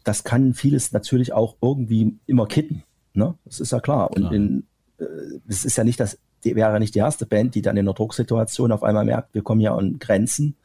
[0.04, 2.84] das kann vieles natürlich auch irgendwie immer kitten.
[3.14, 3.36] Ne?
[3.46, 4.12] Das ist ja klar.
[4.12, 4.68] Und in,
[5.00, 5.06] äh,
[5.48, 7.94] es ist ja nicht das, die wäre nicht die erste Band, die dann in einer
[7.94, 10.58] Drucksituation auf einmal merkt, wir kommen ja an Grenzen.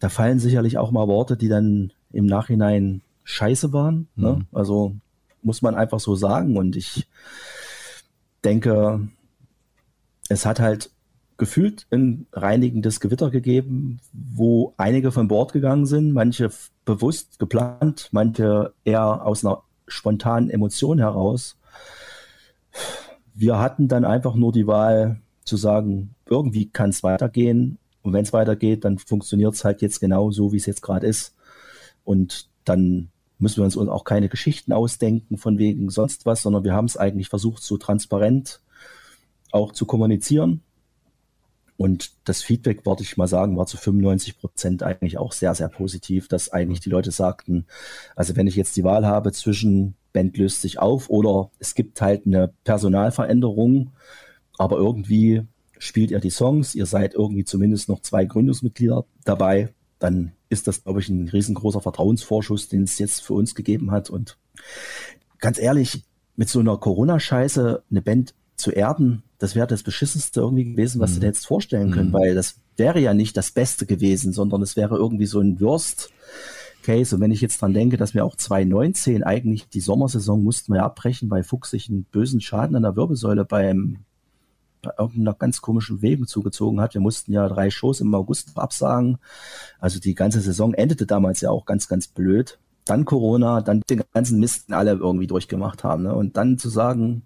[0.00, 4.08] Da fallen sicherlich auch mal Worte, die dann im Nachhinein scheiße waren.
[4.16, 4.32] Ne?
[4.32, 4.46] Mhm.
[4.52, 4.96] Also
[5.42, 6.56] muss man einfach so sagen.
[6.56, 7.06] Und ich
[8.44, 9.08] denke,
[10.28, 10.90] es hat halt
[11.36, 16.50] gefühlt ein reinigendes Gewitter gegeben, wo einige von Bord gegangen sind, manche
[16.84, 21.56] bewusst geplant, manche eher aus einer spontanen Emotion heraus.
[23.34, 27.78] Wir hatten dann einfach nur die Wahl zu sagen, irgendwie kann es weitergehen.
[28.02, 31.06] Und wenn es weitergeht, dann funktioniert es halt jetzt genau so, wie es jetzt gerade
[31.06, 31.34] ist.
[32.04, 36.74] Und dann müssen wir uns auch keine Geschichten ausdenken von wegen sonst was, sondern wir
[36.74, 38.60] haben es eigentlich versucht, so transparent
[39.52, 40.62] auch zu kommunizieren.
[41.76, 45.68] Und das Feedback, wollte ich mal sagen, war zu 95 Prozent eigentlich auch sehr, sehr
[45.68, 47.64] positiv, dass eigentlich die Leute sagten,
[48.14, 52.02] also wenn ich jetzt die Wahl habe zwischen Band löst sich auf oder es gibt
[52.02, 53.92] halt eine Personalveränderung,
[54.58, 55.46] aber irgendwie
[55.80, 60.84] spielt ihr die Songs, ihr seid irgendwie zumindest noch zwei Gründungsmitglieder dabei, dann ist das,
[60.84, 64.10] glaube ich, ein riesengroßer Vertrauensvorschuss, den es jetzt für uns gegeben hat.
[64.10, 64.36] Und
[65.38, 66.04] ganz ehrlich,
[66.36, 71.14] mit so einer Corona-Scheiße eine Band zu erden, das wäre das Beschissenste irgendwie gewesen, was
[71.14, 74.76] du dir jetzt vorstellen können, weil das wäre ja nicht das Beste gewesen, sondern es
[74.76, 76.10] wäre irgendwie so ein Worst
[76.82, 77.14] Case.
[77.14, 80.84] Und wenn ich jetzt dran denke, dass wir auch 2019 eigentlich die Sommersaison mussten wir
[80.84, 84.09] abbrechen, weil Fuchs sich einen bösen Schaden an der Wirbelsäule beim bei
[84.98, 86.94] irgendeiner ganz komischen Wegen zugezogen hat.
[86.94, 89.18] Wir mussten ja drei Shows im August absagen.
[89.78, 92.58] Also die ganze Saison endete damals ja auch ganz, ganz blöd.
[92.84, 96.04] Dann Corona, dann den ganzen Mist, den alle irgendwie durchgemacht haben.
[96.04, 96.14] Ne?
[96.14, 97.22] Und dann zu sagen,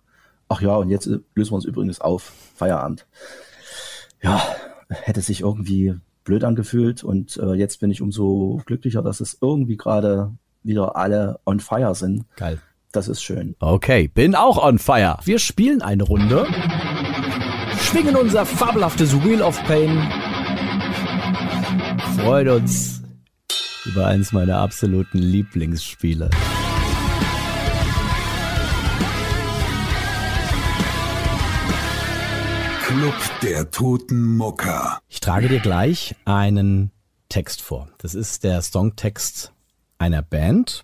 [0.48, 3.06] ach ja, und jetzt äh, lösen wir uns übrigens auf, Feierabend.
[4.22, 4.42] Ja,
[4.88, 7.04] hätte sich irgendwie blöd angefühlt.
[7.04, 11.94] Und äh, jetzt bin ich umso glücklicher, dass es irgendwie gerade wieder alle on fire
[11.94, 12.24] sind.
[12.36, 12.60] Geil.
[12.92, 13.56] Das ist schön.
[13.58, 15.18] Okay, bin auch on fire.
[15.24, 16.46] Wir spielen eine Runde,
[17.94, 19.96] schwingen unser fabelhaftes Wheel of Pain,
[22.16, 23.00] freuen uns
[23.84, 26.28] über eins meiner absoluten Lieblingsspiele.
[32.84, 34.98] Club der toten Mucker.
[35.08, 36.90] Ich trage dir gleich einen
[37.28, 37.88] Text vor.
[37.98, 39.52] Das ist der Songtext
[39.98, 40.82] einer Band.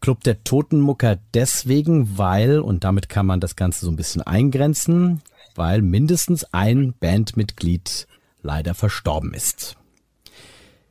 [0.00, 5.20] Club der Totenmucker deswegen, weil, und damit kann man das Ganze so ein bisschen eingrenzen,
[5.60, 8.06] weil mindestens ein Bandmitglied
[8.40, 9.76] leider verstorben ist.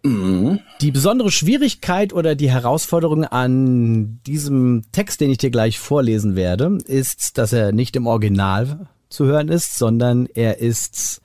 [0.03, 6.77] Die besondere Schwierigkeit oder die Herausforderung an diesem Text, den ich dir gleich vorlesen werde,
[6.85, 11.19] ist, dass er nicht im Original zu hören ist, sondern er ist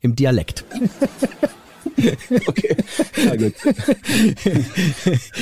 [0.00, 0.64] im Dialekt.
[2.46, 2.76] Okay.
[3.16, 3.54] Ja, gut.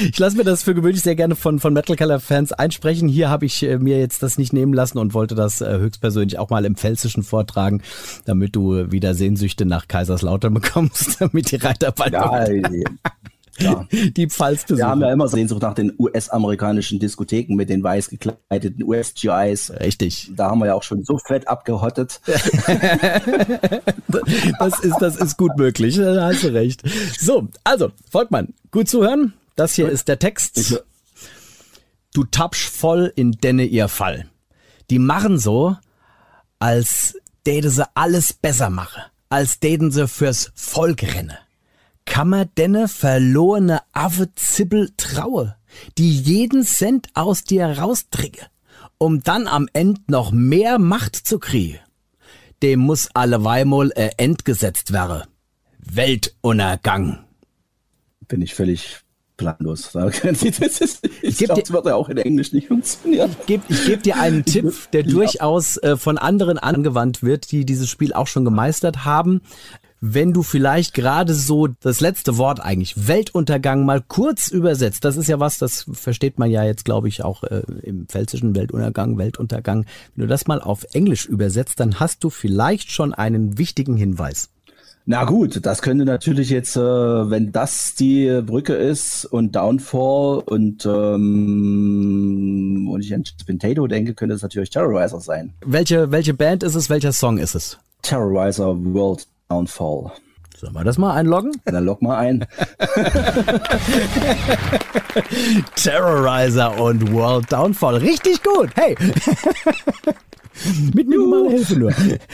[0.02, 3.08] Ich lasse mir das für gewöhnlich sehr gerne von, von Metal Color Fans einsprechen.
[3.08, 6.38] Hier habe ich äh, mir jetzt das nicht nehmen lassen und wollte das äh, höchstpersönlich
[6.38, 7.82] auch mal im Pfälzischen vortragen,
[8.24, 12.44] damit du wieder Sehnsüchte nach Kaiserslautern bekommst, damit die Reiter bald Ja,
[13.58, 15.08] die Pfalz Wir haben besuchen.
[15.08, 19.70] ja immer Sehnsucht nach den US-amerikanischen Diskotheken mit den weiß gekleideten US-GIs.
[19.80, 20.30] Richtig.
[20.36, 22.20] Da haben wir ja auch schon so fett abgehottet.
[24.58, 25.96] Das ist, das ist gut möglich.
[25.96, 26.82] Da hast du recht.
[27.18, 29.32] So, also, Volkmann, gut zuhören.
[29.54, 30.82] Das hier ist der Text.
[32.14, 34.26] Du tappsch voll in denne ihr Fall.
[34.90, 35.76] Die machen so,
[36.58, 37.14] als
[37.44, 41.38] täte sie alles besser mache, als täten sie fürs Volk renne.
[42.16, 45.54] Kann man denne verlorene Affe Zippel traue,
[45.98, 48.46] die jeden Cent aus dir raustricke,
[48.96, 51.78] um dann am End noch mehr Macht zu kriegen?
[52.62, 55.24] Dem muss alleweimal äh, entgesetzt werden.
[55.78, 57.18] Weltuntergang.
[58.28, 59.00] Bin ich völlig
[59.36, 59.90] planlos.
[59.94, 63.36] Ich geb glaube, das wird ja auch in Englisch nicht funktionieren.
[63.44, 67.90] Geb, ich gebe dir einen Tipp, der durchaus äh, von anderen angewandt wird, die dieses
[67.90, 69.42] Spiel auch schon gemeistert haben.
[70.00, 75.28] Wenn du vielleicht gerade so das letzte Wort eigentlich Weltuntergang mal kurz übersetzt, das ist
[75.28, 79.86] ja was, das versteht man ja jetzt, glaube ich, auch äh, im pfälzischen Weltuntergang, Weltuntergang.
[80.14, 84.50] Wenn du das mal auf Englisch übersetzt, dann hast du vielleicht schon einen wichtigen Hinweis.
[85.08, 90.84] Na gut, das könnte natürlich jetzt, äh, wenn das die Brücke ist und Downfall und,
[90.84, 95.54] ähm, und ich an Spintato denke, könnte es natürlich Terrorizer sein.
[95.64, 97.78] Welche, welche Band ist es, welcher Song ist es?
[98.02, 100.12] Terrorizer World Downfall.
[100.56, 101.52] Sollen wir das mal einloggen?
[101.66, 102.46] Dann log mal ein.
[105.76, 107.96] Terrorizer und World Downfall.
[107.96, 108.70] Richtig gut.
[108.74, 108.96] Hey.
[110.94, 111.92] Mit minimaler Hilfe nur.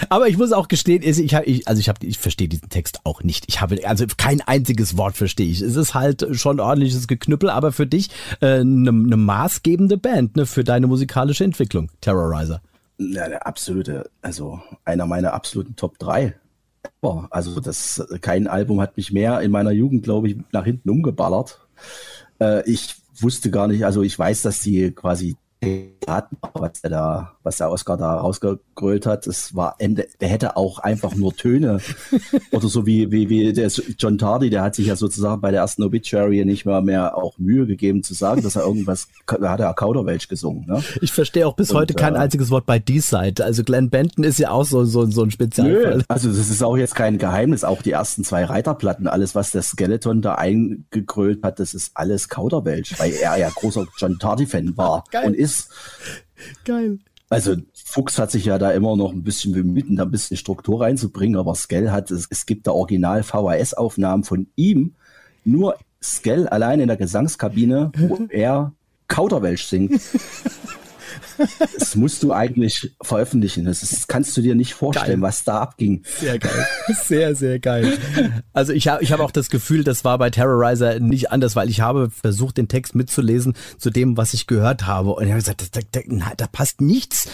[0.09, 3.25] Aber ich muss auch gestehen, ich, ich, also ich habe, ich verstehe diesen Text auch
[3.25, 3.47] nicht.
[3.49, 5.61] Ich habe, also kein einziges Wort verstehe ich.
[5.61, 10.37] Es ist halt schon ordentliches Geknüppel, aber für dich eine äh, ne, ne maßgebende Band,
[10.37, 12.63] ne, für deine musikalische Entwicklung, Terrorizer.
[12.99, 16.37] Ja, der absolute, also einer meiner absoluten Top 3.
[17.31, 21.61] Also das, kein Album hat mich mehr in meiner Jugend, glaube ich, nach hinten umgeballert.
[22.41, 25.37] Äh, ich wusste gar nicht, also ich weiß, dass die quasi
[26.55, 30.79] was der da, was der Oscar da rausgegrölt hat, das war Ende, der hätte auch
[30.81, 31.81] einfach nur Töne
[32.53, 35.61] oder so wie, wie, wie der John Tardy, der hat sich ja sozusagen bei der
[35.61, 39.61] ersten Obituary nicht mehr mehr auch Mühe gegeben zu sagen, dass er irgendwas, da hat
[39.61, 40.83] er Kauderwelsch gesungen, ne?
[41.01, 43.45] Ich verstehe auch bis Und, heute kein äh, einziges Wort bei D-Side.
[43.45, 45.99] Also Glenn Benton ist ja auch so, so, so ein Spezialfall.
[45.99, 49.53] Nö, also das ist auch jetzt kein Geheimnis, auch die ersten zwei Reiterplatten, alles was
[49.53, 54.77] der Skeleton da eingegrölt hat, das ist alles Kauderwelsch, weil er ja großer John Tardy-Fan
[54.77, 55.27] war Geil.
[55.27, 55.71] und ist ist.
[56.65, 56.99] Geil.
[57.29, 60.83] Also Fuchs hat sich ja da immer noch ein bisschen bemüht, da ein bisschen Struktur
[60.83, 64.95] reinzubringen, aber Skell hat, es, es gibt da original VHS-Aufnahmen von ihm,
[65.45, 68.73] nur Skell allein in der Gesangskabine, wo er
[69.09, 70.01] Kauderwelsch singt.
[71.79, 73.65] das musst du eigentlich veröffentlichen.
[73.65, 75.23] Das, ist, das kannst du dir nicht vorstellen, geil.
[75.23, 76.03] was da abging.
[76.05, 76.67] Sehr geil.
[77.05, 77.99] Sehr, sehr geil.
[78.53, 81.69] Also ich habe ich hab auch das Gefühl, das war bei Terrorizer nicht anders, weil
[81.69, 85.11] ich habe versucht, den Text mitzulesen zu dem, was ich gehört habe.
[85.11, 87.29] Und ich habe gesagt, da, da, da, da passt nichts.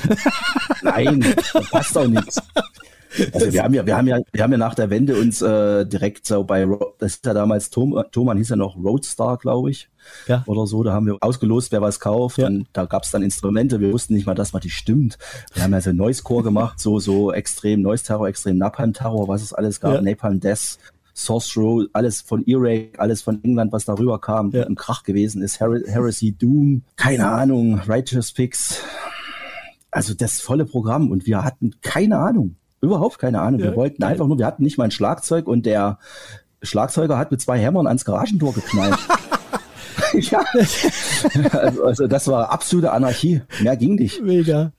[0.83, 2.41] Nein, da passt auch nichts.
[3.33, 5.87] Also wir haben ja, wir haben ja, wir haben ja nach der Wende uns äh,
[5.87, 6.67] direkt so bei,
[6.99, 9.89] das ist ja damals Tom, Thoman hieß ja noch Roadstar, glaube ich,
[10.27, 10.43] ja.
[10.47, 10.83] oder so.
[10.83, 12.39] Da haben wir ausgelost, wer was kauft.
[12.39, 12.47] Ja.
[12.47, 13.81] Und da gab es dann Instrumente.
[13.81, 15.19] Wir wussten nicht mal, dass man die stimmt.
[15.55, 19.29] Wir haben ja so Noise Core gemacht, so so extrem Noise Terror, extrem Napalm Terror,
[19.29, 20.03] was es alles gab, ja.
[20.03, 20.79] Napalm Death.
[21.15, 24.63] Sorcerer, alles von Earache, alles von England, was darüber kam, ja.
[24.63, 28.81] im Krach gewesen ist, Her Heresy, Doom, keine Ahnung, Righteous Picks,
[29.91, 32.55] also das volle Programm und wir hatten keine Ahnung.
[32.81, 33.61] Überhaupt keine Ahnung.
[33.61, 34.13] Wir wollten geil.
[34.13, 35.99] einfach nur, wir hatten nicht mal ein Schlagzeug und der
[36.63, 38.99] Schlagzeuger hat mit zwei Hämmern ans Garagentor geknallt.
[40.13, 40.45] ja.
[41.53, 43.43] Also, also, das war absolute Anarchie.
[43.61, 44.23] Mehr ging nicht.
[44.23, 44.73] Mega,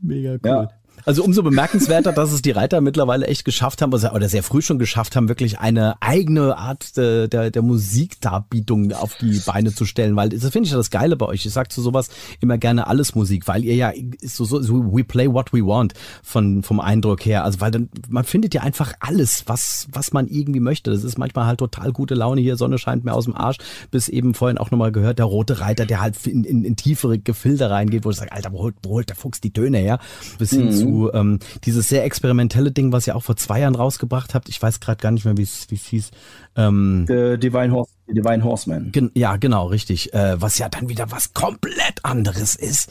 [0.00, 0.40] mega cool.
[0.44, 0.68] Ja.
[1.08, 4.78] Also umso bemerkenswerter, dass es die Reiter mittlerweile echt geschafft haben, oder sehr früh schon
[4.78, 10.16] geschafft haben, wirklich eine eigene Art der, der, der Musikdarbietung auf die Beine zu stellen.
[10.16, 11.46] Weil das finde ich ja das Geile bei euch.
[11.46, 13.90] Ich sage zu sowas immer gerne alles Musik, weil ihr ja
[14.20, 17.42] so, so, so we play what we want von, vom Eindruck her.
[17.42, 20.90] Also weil dann, man findet ja einfach alles, was, was man irgendwie möchte.
[20.90, 23.56] Das ist manchmal halt total gute Laune hier, Sonne scheint mir aus dem Arsch,
[23.90, 27.18] bis eben vorhin auch nochmal gehört, der rote Reiter, der halt in, in, in tiefere
[27.18, 30.00] Gefilde reingeht, wo ich sage, Alter, wo holt, wo holt der Fuchs die Töne her?
[30.38, 30.72] Bis hin mhm.
[30.72, 34.48] zu ähm, dieses sehr experimentelle Ding, was ihr auch vor zwei Jahren rausgebracht habt.
[34.48, 36.10] Ich weiß gerade gar nicht mehr, wie es hieß.
[36.56, 38.92] Ähm, Divine, Horse, Divine Horseman.
[38.92, 40.12] Gen ja, genau, richtig.
[40.12, 42.90] Äh, was ja dann wieder was komplett anderes ist.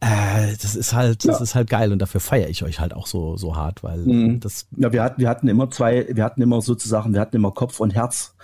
[0.00, 1.42] Äh, das ist halt, das ja.
[1.42, 4.40] ist halt geil und dafür feiere ich euch halt auch so, so hart, weil mhm.
[4.40, 4.68] das.
[4.76, 7.80] Ja, wir hatten, wir hatten immer zwei, wir hatten immer sozusagen, wir hatten immer Kopf
[7.80, 8.34] und Herz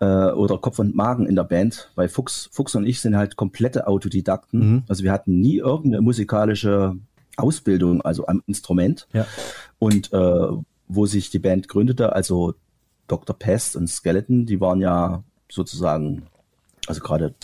[0.00, 3.36] äh, oder Kopf und Magen in der Band, weil Fuchs, Fuchs und ich sind halt
[3.36, 4.72] komplette Autodidakten.
[4.72, 4.82] Mhm.
[4.86, 6.96] Also wir hatten nie irgendeine musikalische
[7.36, 9.08] Ausbildung, also am Instrument.
[9.12, 9.26] Ja.
[9.78, 10.48] Und äh,
[10.88, 12.54] wo sich die Band gründete, also
[13.06, 13.36] Dr.
[13.38, 16.26] Pest und Skeleton, die waren ja sozusagen,
[16.86, 17.34] also gerade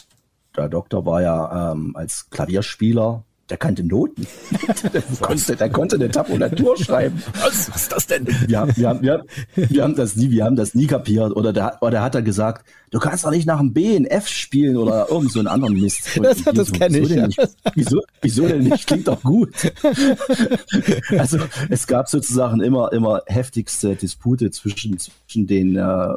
[0.57, 4.27] der Doktor war ja ähm, als Klavierspieler der kannte Noten.
[4.93, 7.23] der, konnte, der konnte eine Tabulatur schreiben.
[7.43, 8.27] Was, was ist das denn?
[8.47, 11.35] Wir haben, wir, haben, wir, haben, wir haben das nie, wir haben das nie kapiert.
[11.37, 14.07] Oder der, oder der hat er gesagt, du kannst doch nicht nach einem B in
[14.07, 16.17] F spielen oder irgend so einen anderen Mist.
[16.17, 17.11] Und das, das kenne ich.
[17.11, 17.27] Ja.
[17.27, 17.41] Nicht,
[17.75, 18.87] wieso, wieso denn nicht?
[18.87, 19.53] Klingt doch gut.
[21.19, 26.15] also es gab sozusagen immer, immer heftigste Dispute zwischen, zwischen den äh,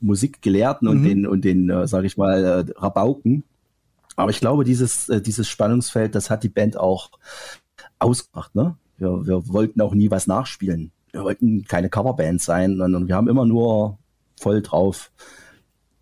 [0.00, 1.04] Musikgelehrten und mhm.
[1.04, 3.44] den, und den, äh, sag ich mal, äh, Rabauken.
[4.16, 7.10] Aber ich glaube, dieses, äh, dieses Spannungsfeld, das hat die Band auch
[7.98, 8.54] ausgemacht.
[8.54, 8.76] Ne?
[8.96, 10.90] Wir, wir wollten auch nie was nachspielen.
[11.12, 13.98] Wir wollten keine Coverband sein, sondern wir haben immer nur
[14.38, 15.12] voll drauf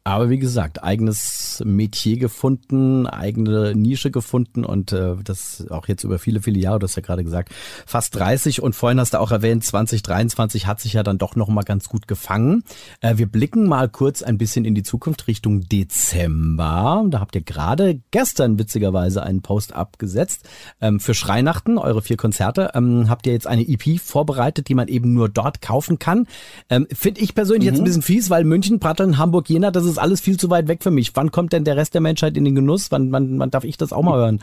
[0.07, 6.19] aber wie gesagt, eigenes Metier gefunden, eigene Nische gefunden und äh, das auch jetzt über
[6.19, 7.55] viele, viele Jahre, du hast ja gerade gesagt,
[7.87, 11.65] fast 30 und vorhin hast du auch erwähnt, 2023 hat sich ja dann doch nochmal
[11.65, 12.65] ganz gut gefangen.
[13.01, 17.07] Äh, wir blicken mal kurz ein bisschen in die Zukunft Richtung Dezember.
[17.09, 20.47] Da habt ihr gerade gestern witzigerweise einen Post abgesetzt
[20.83, 22.73] ähm, für Schreinachten, eure vier Konzerte.
[22.75, 26.27] Ähm, habt ihr jetzt eine EP vorbereitet, die man eben nur dort kaufen kann.
[26.69, 27.75] Ähm, Finde ich persönlich mhm.
[27.75, 30.51] jetzt ein bisschen fies, weil München, Pratteln, Hamburg, Jena, das ist ist alles viel zu
[30.51, 31.15] weit weg für mich.
[31.17, 32.91] Wann kommt denn der Rest der Menschheit in den Genuss?
[32.91, 34.41] Wann, wann, wann darf ich das auch mal hören?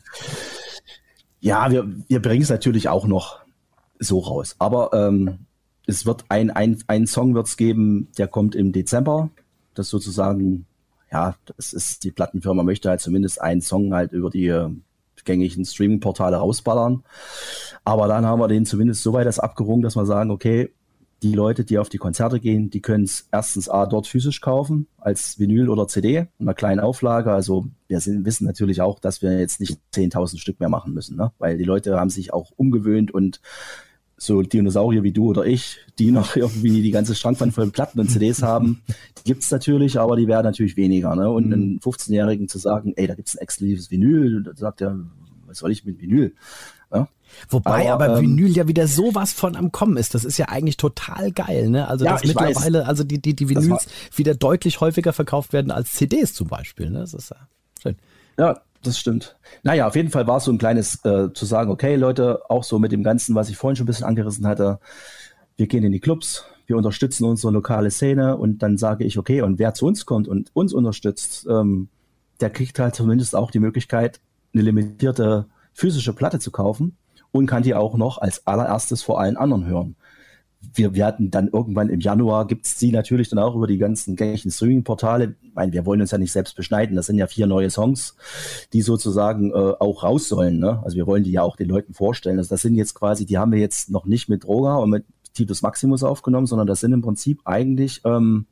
[1.39, 3.39] Ja, wir, wir bringen es natürlich auch noch
[3.99, 4.55] so raus.
[4.59, 5.39] Aber ähm,
[5.87, 9.29] es wird ein, ein, ein Song wird es geben, der kommt im Dezember.
[9.73, 10.65] Das sozusagen,
[11.11, 14.53] ja, das ist die Plattenfirma möchte halt zumindest einen Song halt über die
[15.23, 17.03] gängigen Streaming-Portale rausballern.
[17.83, 20.71] Aber dann haben wir den zumindest so weit das abgerungen, dass wir sagen, okay,
[21.23, 24.87] die Leute, die auf die Konzerte gehen, die können es erstens A dort physisch kaufen,
[24.97, 27.31] als Vinyl oder CD, in einer kleinen Auflage.
[27.31, 31.17] Also wir sind, wissen natürlich auch, dass wir jetzt nicht 10.000 Stück mehr machen müssen,
[31.17, 31.31] ne?
[31.37, 33.39] weil die Leute haben sich auch umgewöhnt und
[34.17, 38.09] so Dinosaurier wie du oder ich, die noch irgendwie die ganze Schrankwand voll Platten und
[38.09, 38.81] CDs haben,
[39.19, 41.15] die gibt's natürlich, aber die werden natürlich weniger.
[41.15, 41.29] Ne?
[41.29, 44.99] Und einem 15-Jährigen zu sagen, ey, da gibt's ein exklusives Vinyl, da sagt er,
[45.45, 46.33] was soll ich mit Vinyl?
[46.91, 47.07] Ja?
[47.49, 50.13] Wobei aber, aber ähm, Vinyl ja wieder sowas von am Kommen ist.
[50.13, 51.87] Das ist ja eigentlich total geil, ne?
[51.87, 52.87] Also ja, dass mittlerweile, weiß.
[52.87, 56.89] also die, die, die Vinyls wieder deutlich häufiger verkauft werden als CDs zum Beispiel.
[56.89, 56.99] Ne?
[56.99, 57.37] Das ist ja
[57.81, 57.95] schön.
[58.37, 59.37] Ja, das stimmt.
[59.63, 62.63] Naja, auf jeden Fall war es so ein kleines äh, zu sagen, okay, Leute, auch
[62.63, 64.79] so mit dem Ganzen, was ich vorhin schon ein bisschen angerissen hatte,
[65.57, 69.41] wir gehen in die Clubs, wir unterstützen unsere lokale Szene und dann sage ich, okay,
[69.41, 71.89] und wer zu uns kommt und uns unterstützt, ähm,
[72.39, 74.19] der kriegt halt zumindest auch die Möglichkeit,
[74.53, 76.97] eine limitierte physische Platte zu kaufen
[77.31, 79.95] und kann die auch noch als allererstes vor allen anderen hören.
[80.73, 84.51] Wir werden dann irgendwann im Januar gibt's sie natürlich dann auch über die ganzen gängigen
[84.51, 85.35] Streaming-Portale.
[85.41, 86.95] Ich meine, wir wollen uns ja nicht selbst beschneiden.
[86.95, 88.15] Das sind ja vier neue Songs,
[88.71, 90.59] die sozusagen äh, auch raus sollen.
[90.59, 90.79] Ne?
[90.83, 92.37] Also wir wollen die ja auch den Leuten vorstellen.
[92.37, 95.05] Also das sind jetzt quasi, die haben wir jetzt noch nicht mit Droga und mit
[95.33, 98.45] Titus Maximus aufgenommen, sondern das sind im Prinzip eigentlich ähm,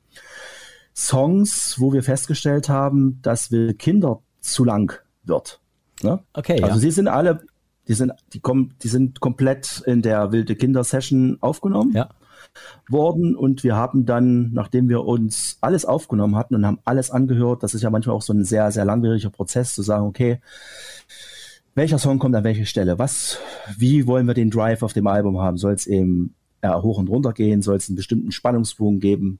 [0.95, 5.59] Songs, wo wir festgestellt haben, dass wir Kinder zu lang wird.
[6.01, 6.19] Ne?
[6.33, 6.61] Okay.
[6.61, 6.79] Also ja.
[6.79, 7.43] sie sind alle
[7.89, 11.91] die sind, die kommen, die sind komplett in der wilde Kinder Session aufgenommen.
[11.93, 12.09] Ja.
[12.87, 17.63] worden und wir haben dann, nachdem wir uns alles aufgenommen hatten und haben alles angehört,
[17.63, 20.39] das ist ja manchmal auch so ein sehr, sehr langwieriger Prozess, zu sagen, okay,
[21.75, 22.99] welcher Song kommt an welche Stelle?
[22.99, 23.39] Was,
[23.77, 25.57] wie wollen wir den Drive auf dem Album haben?
[25.57, 27.61] Soll es eben eher hoch und runter gehen?
[27.61, 29.39] Soll es einen bestimmten Spannungsbogen geben?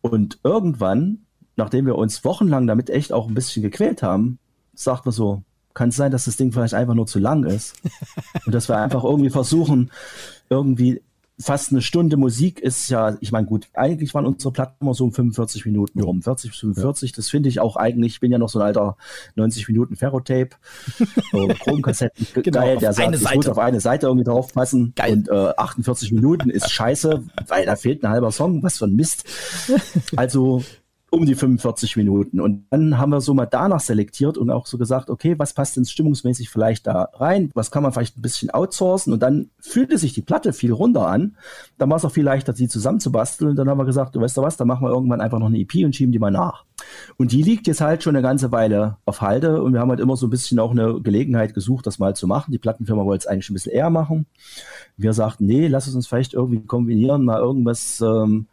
[0.00, 1.26] Und irgendwann,
[1.56, 4.38] nachdem wir uns wochenlang damit echt auch ein bisschen gequält haben,
[4.74, 5.42] sagt man so,
[5.74, 7.74] kann es sein, dass das Ding vielleicht einfach nur zu lang ist
[8.46, 9.90] und dass wir einfach irgendwie versuchen,
[10.50, 11.00] irgendwie
[11.42, 15.04] fast eine Stunde Musik ist ja, ich meine, gut, eigentlich waren unsere Platten immer so
[15.04, 16.22] um 45 Minuten rum.
[16.22, 17.16] 40 bis 45, ja.
[17.16, 18.96] das finde ich auch eigentlich, ich bin ja noch so ein alter
[19.34, 20.50] 90 Minuten Ferrotape,
[21.32, 25.12] so Chromkassetten, genau, geil, der sagt, ich muss auf eine Seite irgendwie drauf passen geil.
[25.14, 28.94] und äh, 48 Minuten ist scheiße, weil da fehlt ein halber Song, was für ein
[28.94, 29.24] Mist.
[30.16, 30.62] Also
[31.12, 32.40] um die 45 Minuten.
[32.40, 35.76] Und dann haben wir so mal danach selektiert und auch so gesagt, okay, was passt
[35.76, 37.50] denn stimmungsmäßig vielleicht da rein?
[37.52, 39.12] Was kann man vielleicht ein bisschen outsourcen?
[39.12, 41.36] Und dann fühlte sich die Platte viel runder an.
[41.76, 43.50] Dann war es auch viel leichter, sie zusammenzubasteln.
[43.50, 45.48] Und dann haben wir gesagt, du weißt du was, dann machen wir irgendwann einfach noch
[45.48, 46.64] eine EP und schieben die mal nach.
[47.18, 49.62] Und die liegt jetzt halt schon eine ganze Weile auf Halde.
[49.62, 52.26] Und wir haben halt immer so ein bisschen auch eine Gelegenheit gesucht, das mal zu
[52.26, 52.52] machen.
[52.52, 54.24] Die Plattenfirma wollte es eigentlich ein bisschen eher machen.
[54.96, 58.46] Wir sagten, nee, lass es uns vielleicht irgendwie kombinieren, mal irgendwas, ähm,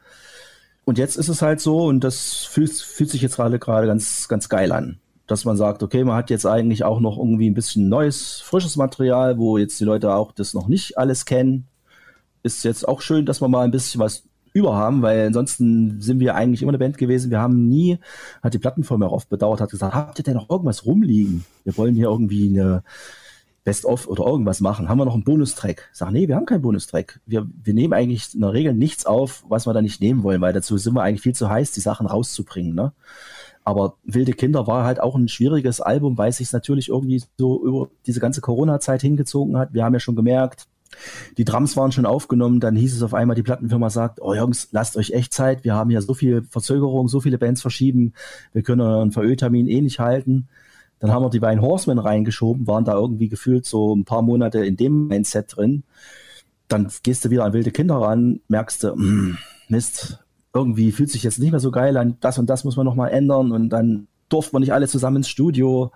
[0.90, 4.28] und jetzt ist es halt so, und das fühlt, fühlt sich jetzt gerade gerade ganz,
[4.28, 7.54] ganz geil an, dass man sagt, okay, man hat jetzt eigentlich auch noch irgendwie ein
[7.54, 11.68] bisschen neues, frisches Material, wo jetzt die Leute auch das noch nicht alles kennen.
[12.42, 16.20] Ist jetzt auch schön, dass wir mal ein bisschen was über haben, weil ansonsten sind
[16.20, 17.30] wir eigentlich immer eine Band gewesen.
[17.30, 18.00] Wir haben nie,
[18.42, 21.46] hat die Plattenfirma auch oft bedauert, hat gesagt, habt ihr denn noch irgendwas rumliegen?
[21.66, 22.82] Wir wollen hier irgendwie eine,
[23.64, 24.90] Best-of oder irgendwas machen.
[24.90, 25.90] Haben wir noch einen Bonustrack?
[25.94, 27.20] Sag, nee, wir haben keinen Bonustrack.
[27.26, 30.42] Wir, wir nehmen eigentlich in der Regel nichts auf, was wir da nicht nehmen wollen,
[30.42, 32.74] weil dazu sind wir eigentlich viel zu heiß, die Sachen rauszubringen.
[32.74, 32.94] Ne?
[33.64, 37.64] Aber Wilde Kinder war halt auch ein schwieriges Album, weil es sich natürlich irgendwie so
[37.64, 39.74] über diese ganze Corona-Zeit hingezogen hat.
[39.74, 40.68] Wir haben ja schon gemerkt,
[41.38, 44.70] die Drums waren schon aufgenommen, dann hieß es auf einmal, die Plattenfirma sagt, oh Jungs,
[44.72, 48.14] lasst euch echt Zeit, wir haben ja so viel Verzögerung, so viele Bands verschieben,
[48.54, 50.48] wir können einen VÖ-Termin eh nicht halten.
[51.00, 54.66] Dann haben wir die beiden Horsemen reingeschoben, waren da irgendwie gefühlt so ein paar Monate
[54.66, 55.84] in dem Mindset drin.
[56.68, 59.38] Dann gehst du wieder an wilde Kinder ran, merkst du, mm,
[59.70, 60.20] Mist,
[60.54, 63.12] irgendwie fühlt sich jetzt nicht mehr so geil an, das und das muss man nochmal
[63.12, 65.92] ändern und dann durften wir nicht alle zusammen ins Studio,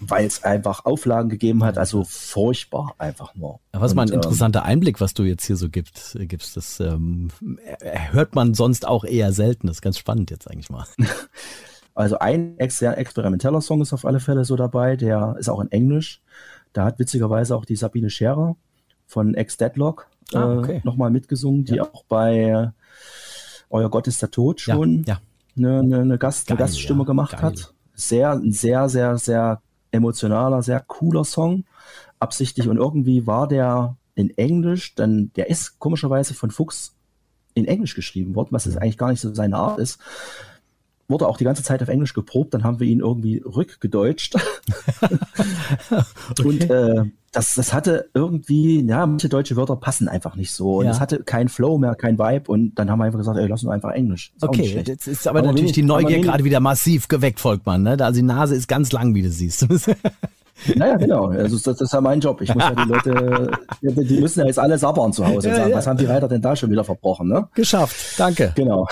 [0.00, 3.60] weil es einfach Auflagen gegeben hat, also furchtbar einfach nur.
[3.72, 7.30] was mal ein ähm, interessanter Einblick, was du jetzt hier so gibst, gibst das ähm,
[8.10, 10.86] hört man sonst auch eher selten, das ist ganz spannend jetzt eigentlich mal.
[11.94, 15.70] Also ein sehr experimenteller Song ist auf alle Fälle so dabei, der ist auch in
[15.70, 16.20] Englisch.
[16.72, 18.56] Da hat witzigerweise auch die Sabine Scherer
[19.06, 20.76] von Ex-Deadlock ah, okay.
[20.76, 21.84] äh, nochmal mitgesungen, die ja.
[21.84, 22.72] auch bei
[23.70, 25.20] Euer Gott ist der Tod schon ja, ja.
[25.56, 27.42] Eine, eine, eine, Gast, Geil, eine Gaststimme gemacht Geil.
[27.42, 27.74] hat.
[27.94, 31.64] Sehr, sehr, sehr, sehr emotionaler, sehr cooler Song.
[32.18, 36.96] Absichtlich und irgendwie war der in Englisch, denn der ist komischerweise von Fuchs
[37.54, 40.00] in Englisch geschrieben worden, was jetzt eigentlich gar nicht so seine Art ist
[41.08, 44.36] wurde auch die ganze Zeit auf Englisch geprobt, dann haben wir ihn irgendwie rückgedeutscht.
[46.30, 46.42] okay.
[46.42, 50.76] Und äh, das, das hatte irgendwie, ja, manche deutsche Wörter passen einfach nicht so.
[50.78, 52.50] Und es hatte kein Flow mehr, kein Vibe.
[52.50, 54.32] Und dann haben wir einfach gesagt, ey, lass uns einfach Englisch.
[54.36, 57.82] Ist okay, jetzt ist aber, aber natürlich wenig, die Neugier gerade wieder massiv geweckt, Volkmann.
[57.82, 57.96] Ne?
[58.00, 59.66] Also die Nase ist ganz lang, wie du siehst.
[60.76, 61.26] Naja, genau.
[61.26, 62.40] Also das, ist ja mein Job.
[62.40, 63.50] Ich muss ja die Leute,
[63.82, 65.76] die müssen ja jetzt alle sabbern zu Hause und Ja, sagen, ja.
[65.76, 67.48] was haben die Reiter denn da schon wieder verbrochen, ne?
[67.54, 67.96] Geschafft.
[68.16, 68.52] Danke.
[68.54, 68.86] Genau.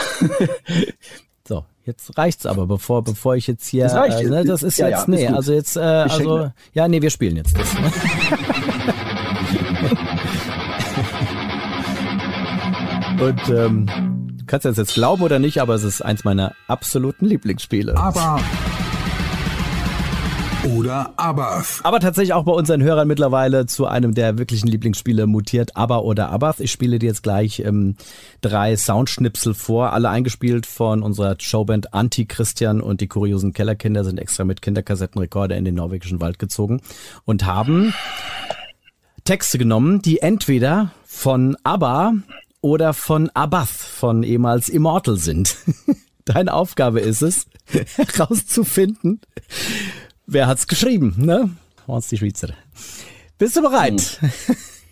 [1.84, 3.84] Jetzt reicht's aber, bevor, bevor ich jetzt hier.
[3.84, 4.20] Das reicht.
[4.20, 7.10] Äh, ne, das ist Ja, jetzt, ja, nee, also jetzt, äh, also, ja, nee, wir
[7.10, 7.74] spielen jetzt das.
[7.74, 7.92] Ne?
[13.20, 13.86] Und ähm,
[14.38, 17.96] du kannst das jetzt glauben oder nicht, aber es ist eins meiner absoluten Lieblingsspiele.
[17.96, 18.40] Aber
[20.64, 21.80] oder Abath.
[21.82, 26.30] Aber tatsächlich auch bei unseren Hörern mittlerweile zu einem der wirklichen Lieblingsspiele mutiert, ABBA oder
[26.30, 26.60] Abath.
[26.60, 27.96] Ich spiele dir jetzt gleich ähm,
[28.40, 34.44] drei Soundschnipsel vor, alle eingespielt von unserer Showband Anti-Christian und die kuriosen Kellerkinder sind extra
[34.44, 36.80] mit Kinderkassettenrekorder in den norwegischen Wald gezogen
[37.24, 37.92] und haben
[39.24, 42.14] Texte genommen, die entweder von ABBA
[42.60, 45.56] oder von Abath, von ehemals Immortal sind.
[46.24, 47.46] Deine Aufgabe ist es,
[47.96, 49.20] herauszufinden,
[50.26, 51.50] wer hat's geschrieben, ne?
[51.86, 52.48] Uns die Schweizer.
[53.38, 54.20] Bist du bereit?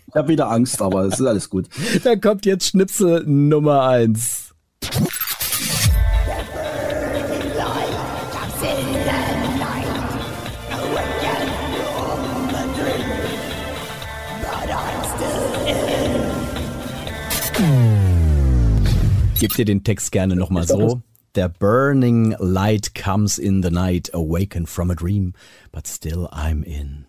[0.07, 1.69] Ich habe wieder Angst, aber es ist alles gut.
[2.03, 4.53] Dann kommt jetzt Schnipsel Nummer eins.
[19.39, 21.01] Gib dir den Text gerne nochmal so.
[21.33, 25.33] The burning light comes in the night, awaken from a dream,
[25.71, 27.05] but still I'm in.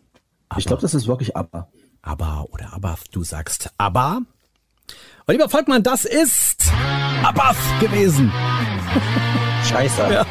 [0.56, 1.66] Ich glaube, das ist wirklich ABBA.
[2.02, 4.20] Abba oder Abath, du sagst Abba.
[5.26, 6.70] Und lieber Volkmann, das ist
[7.24, 8.30] Abath gewesen.
[9.68, 10.02] Scheiße.
[10.12, 10.26] Ja.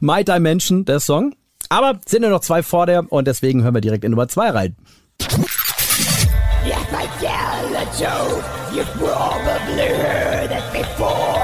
[0.00, 1.34] My Dimension, der Song.
[1.68, 4.50] Aber sind ja noch zwei vor der und deswegen hören wir direkt in Nummer zwei
[4.50, 4.76] rein.
[5.20, 11.43] If I tell the truth, you've probably heard it before.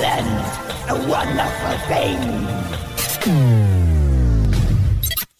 [0.00, 0.52] Talent,
[0.88, 2.20] a wonderful thing.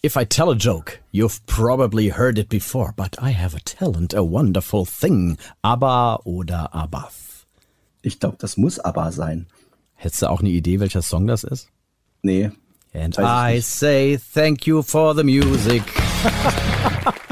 [0.03, 4.15] If I tell a joke, you've probably heard it before, but I have a talent,
[4.15, 5.39] a wonderful thing.
[5.65, 7.47] Abba oder Abath.
[8.03, 9.47] Ich glaube, das muss ABBA sein.
[9.95, 11.69] Hättest du auch eine Idee, welcher Song das ist?
[12.23, 12.51] Nee.
[12.95, 15.83] And I say thank you for the music.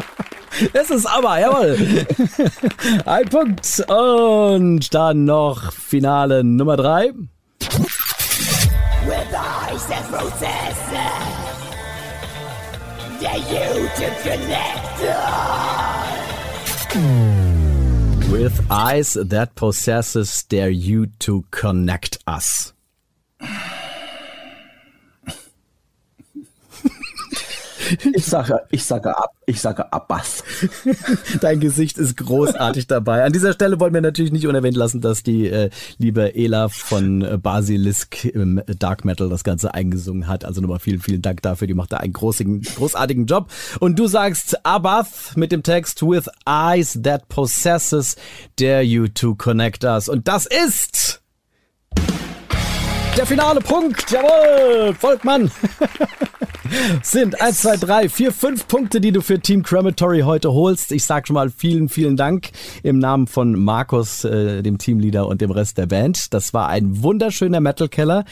[0.73, 1.77] Es ist aber, jawohl.
[3.07, 3.85] Ein Punkt.
[3.89, 7.13] Und dann noch Finale Nummer drei.
[9.05, 9.89] With eyes.
[18.31, 18.61] With
[19.15, 22.75] that possesses dare you to connect us.
[28.15, 30.45] Ich sage, ich sage ab, ich sage Abbas.
[31.41, 33.25] Dein Gesicht ist großartig dabei.
[33.25, 37.23] An dieser Stelle wollen wir natürlich nicht unerwähnt lassen, dass die äh, liebe Ela von
[37.23, 40.45] äh, Basilisk im Dark Metal das Ganze eingesungen hat.
[40.45, 41.67] Also nochmal vielen, vielen Dank dafür.
[41.67, 43.51] Die macht da einen großigen, großartigen Job.
[43.81, 48.17] Und du sagst Abath mit dem Text With eyes that possesses
[48.57, 50.09] dare you to connect us.
[50.09, 51.23] Und das ist
[53.19, 54.09] der finale Punkt.
[54.13, 55.51] Jawohl, Volkmann.
[57.03, 60.93] sind 1, 2, 3, 4, 5 Punkte, die du für Team Crematory heute holst.
[60.93, 62.51] Ich sag schon mal vielen, vielen Dank
[62.83, 66.33] im Namen von Markus, äh, dem Teamleader und dem Rest der Band.
[66.33, 68.25] Das war ein wunderschöner Metal Keller.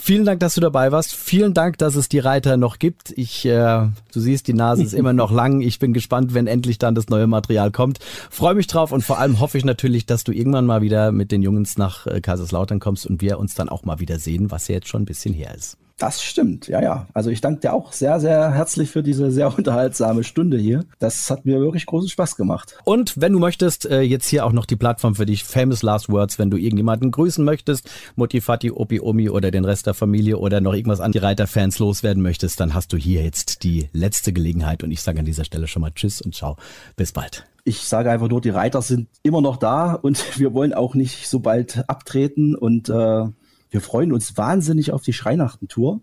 [0.00, 1.14] Vielen Dank, dass du dabei warst.
[1.14, 3.12] Vielen Dank, dass es die Reiter noch gibt.
[3.16, 5.60] Ich, äh, du siehst, die Nase ist immer noch lang.
[5.60, 7.98] Ich bin gespannt, wenn endlich dann das neue Material kommt.
[8.30, 11.32] Freue mich drauf und vor allem hoffe ich natürlich, dass du irgendwann mal wieder mit
[11.32, 14.68] den Jungs nach äh, Kaiserslautern kommst und wir uns dann auch mal wieder sehen, was
[14.68, 15.76] ja jetzt schon ein bisschen her ist.
[15.98, 17.08] Das stimmt, ja, ja.
[17.12, 20.84] Also ich danke dir auch sehr, sehr herzlich für diese sehr unterhaltsame Stunde hier.
[21.00, 22.76] Das hat mir wirklich großen Spaß gemacht.
[22.84, 26.08] Und wenn du möchtest, äh, jetzt hier auch noch die Plattform für dich, Famous Last
[26.08, 30.38] Words, wenn du irgendjemanden grüßen möchtest, Mutti, Fati, Opi, Omi oder den Rest der Familie
[30.38, 34.32] oder noch irgendwas an die Reiter-Fans loswerden möchtest, dann hast du hier jetzt die letzte
[34.32, 36.56] Gelegenheit und ich sage an dieser Stelle schon mal Tschüss und ciao.
[36.94, 37.44] Bis bald.
[37.64, 41.28] Ich sage einfach nur, die Reiter sind immer noch da und wir wollen auch nicht
[41.28, 43.24] so bald abtreten und äh,
[43.70, 46.00] wir freuen uns wahnsinnig auf die Schreinachten-Tour.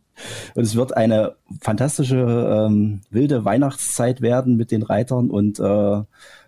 [0.53, 6.01] Und es wird eine fantastische, ähm, wilde Weihnachtszeit werden mit den Reitern und äh,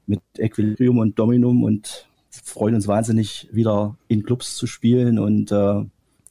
[0.05, 5.83] mit Equilibrium und Dominum und freuen uns wahnsinnig, wieder in Clubs zu spielen und äh,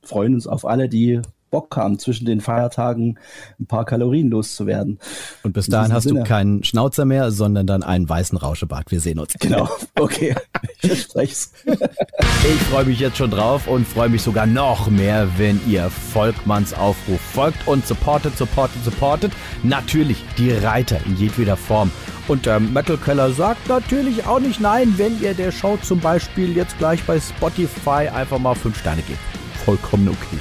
[0.03, 1.21] freuen uns auf alle, die
[1.57, 3.19] Bock haben, zwischen den Feiertagen
[3.59, 4.99] ein paar Kalorien loszuwerden.
[5.43, 6.21] Und bis In dahin hast Sinne.
[6.21, 8.91] du keinen Schnauzer mehr, sondern dann einen weißen Rauschebart.
[8.91, 9.33] Wir sehen uns.
[9.41, 9.67] Genau,
[9.99, 10.35] okay,
[10.83, 11.35] ich verspreche
[11.65, 16.75] Ich freue mich jetzt schon drauf und freue mich sogar noch mehr, wenn ihr Volkmanns
[16.75, 19.33] Aufruf folgt und supportet, supportet, supportet.
[19.63, 21.91] Natürlich die Reiter in jedweder Form.
[22.29, 26.55] Und der Metal Keller sagt natürlich auch nicht nein, wenn ihr der Show zum Beispiel
[26.55, 29.21] jetzt gleich bei Spotify einfach mal 5 Sterne gebt.
[29.65, 30.39] Vollkommen okay.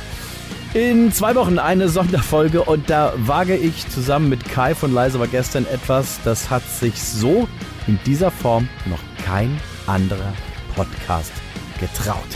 [0.76, 5.28] In zwei Wochen eine Sonderfolge und da wage ich zusammen mit Kai von Leise war
[5.28, 7.48] gestern etwas, das hat sich so
[7.88, 9.58] in dieser Form noch kein
[9.88, 10.34] anderer
[10.76, 11.32] Podcast
[11.80, 12.28] getraut.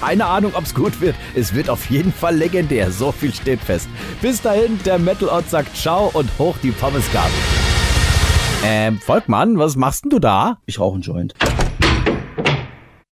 [0.00, 1.14] Keine Ahnung, ob's gut wird.
[1.34, 2.90] Es wird auf jeden Fall legendär.
[2.90, 3.86] So viel steht fest.
[4.22, 7.30] Bis dahin, der Metal Ott sagt Ciao und hoch die Pommesgabel.
[8.64, 10.56] Ähm, Volkmann, was machst denn du da?
[10.64, 11.34] Ich rauche einen Joint.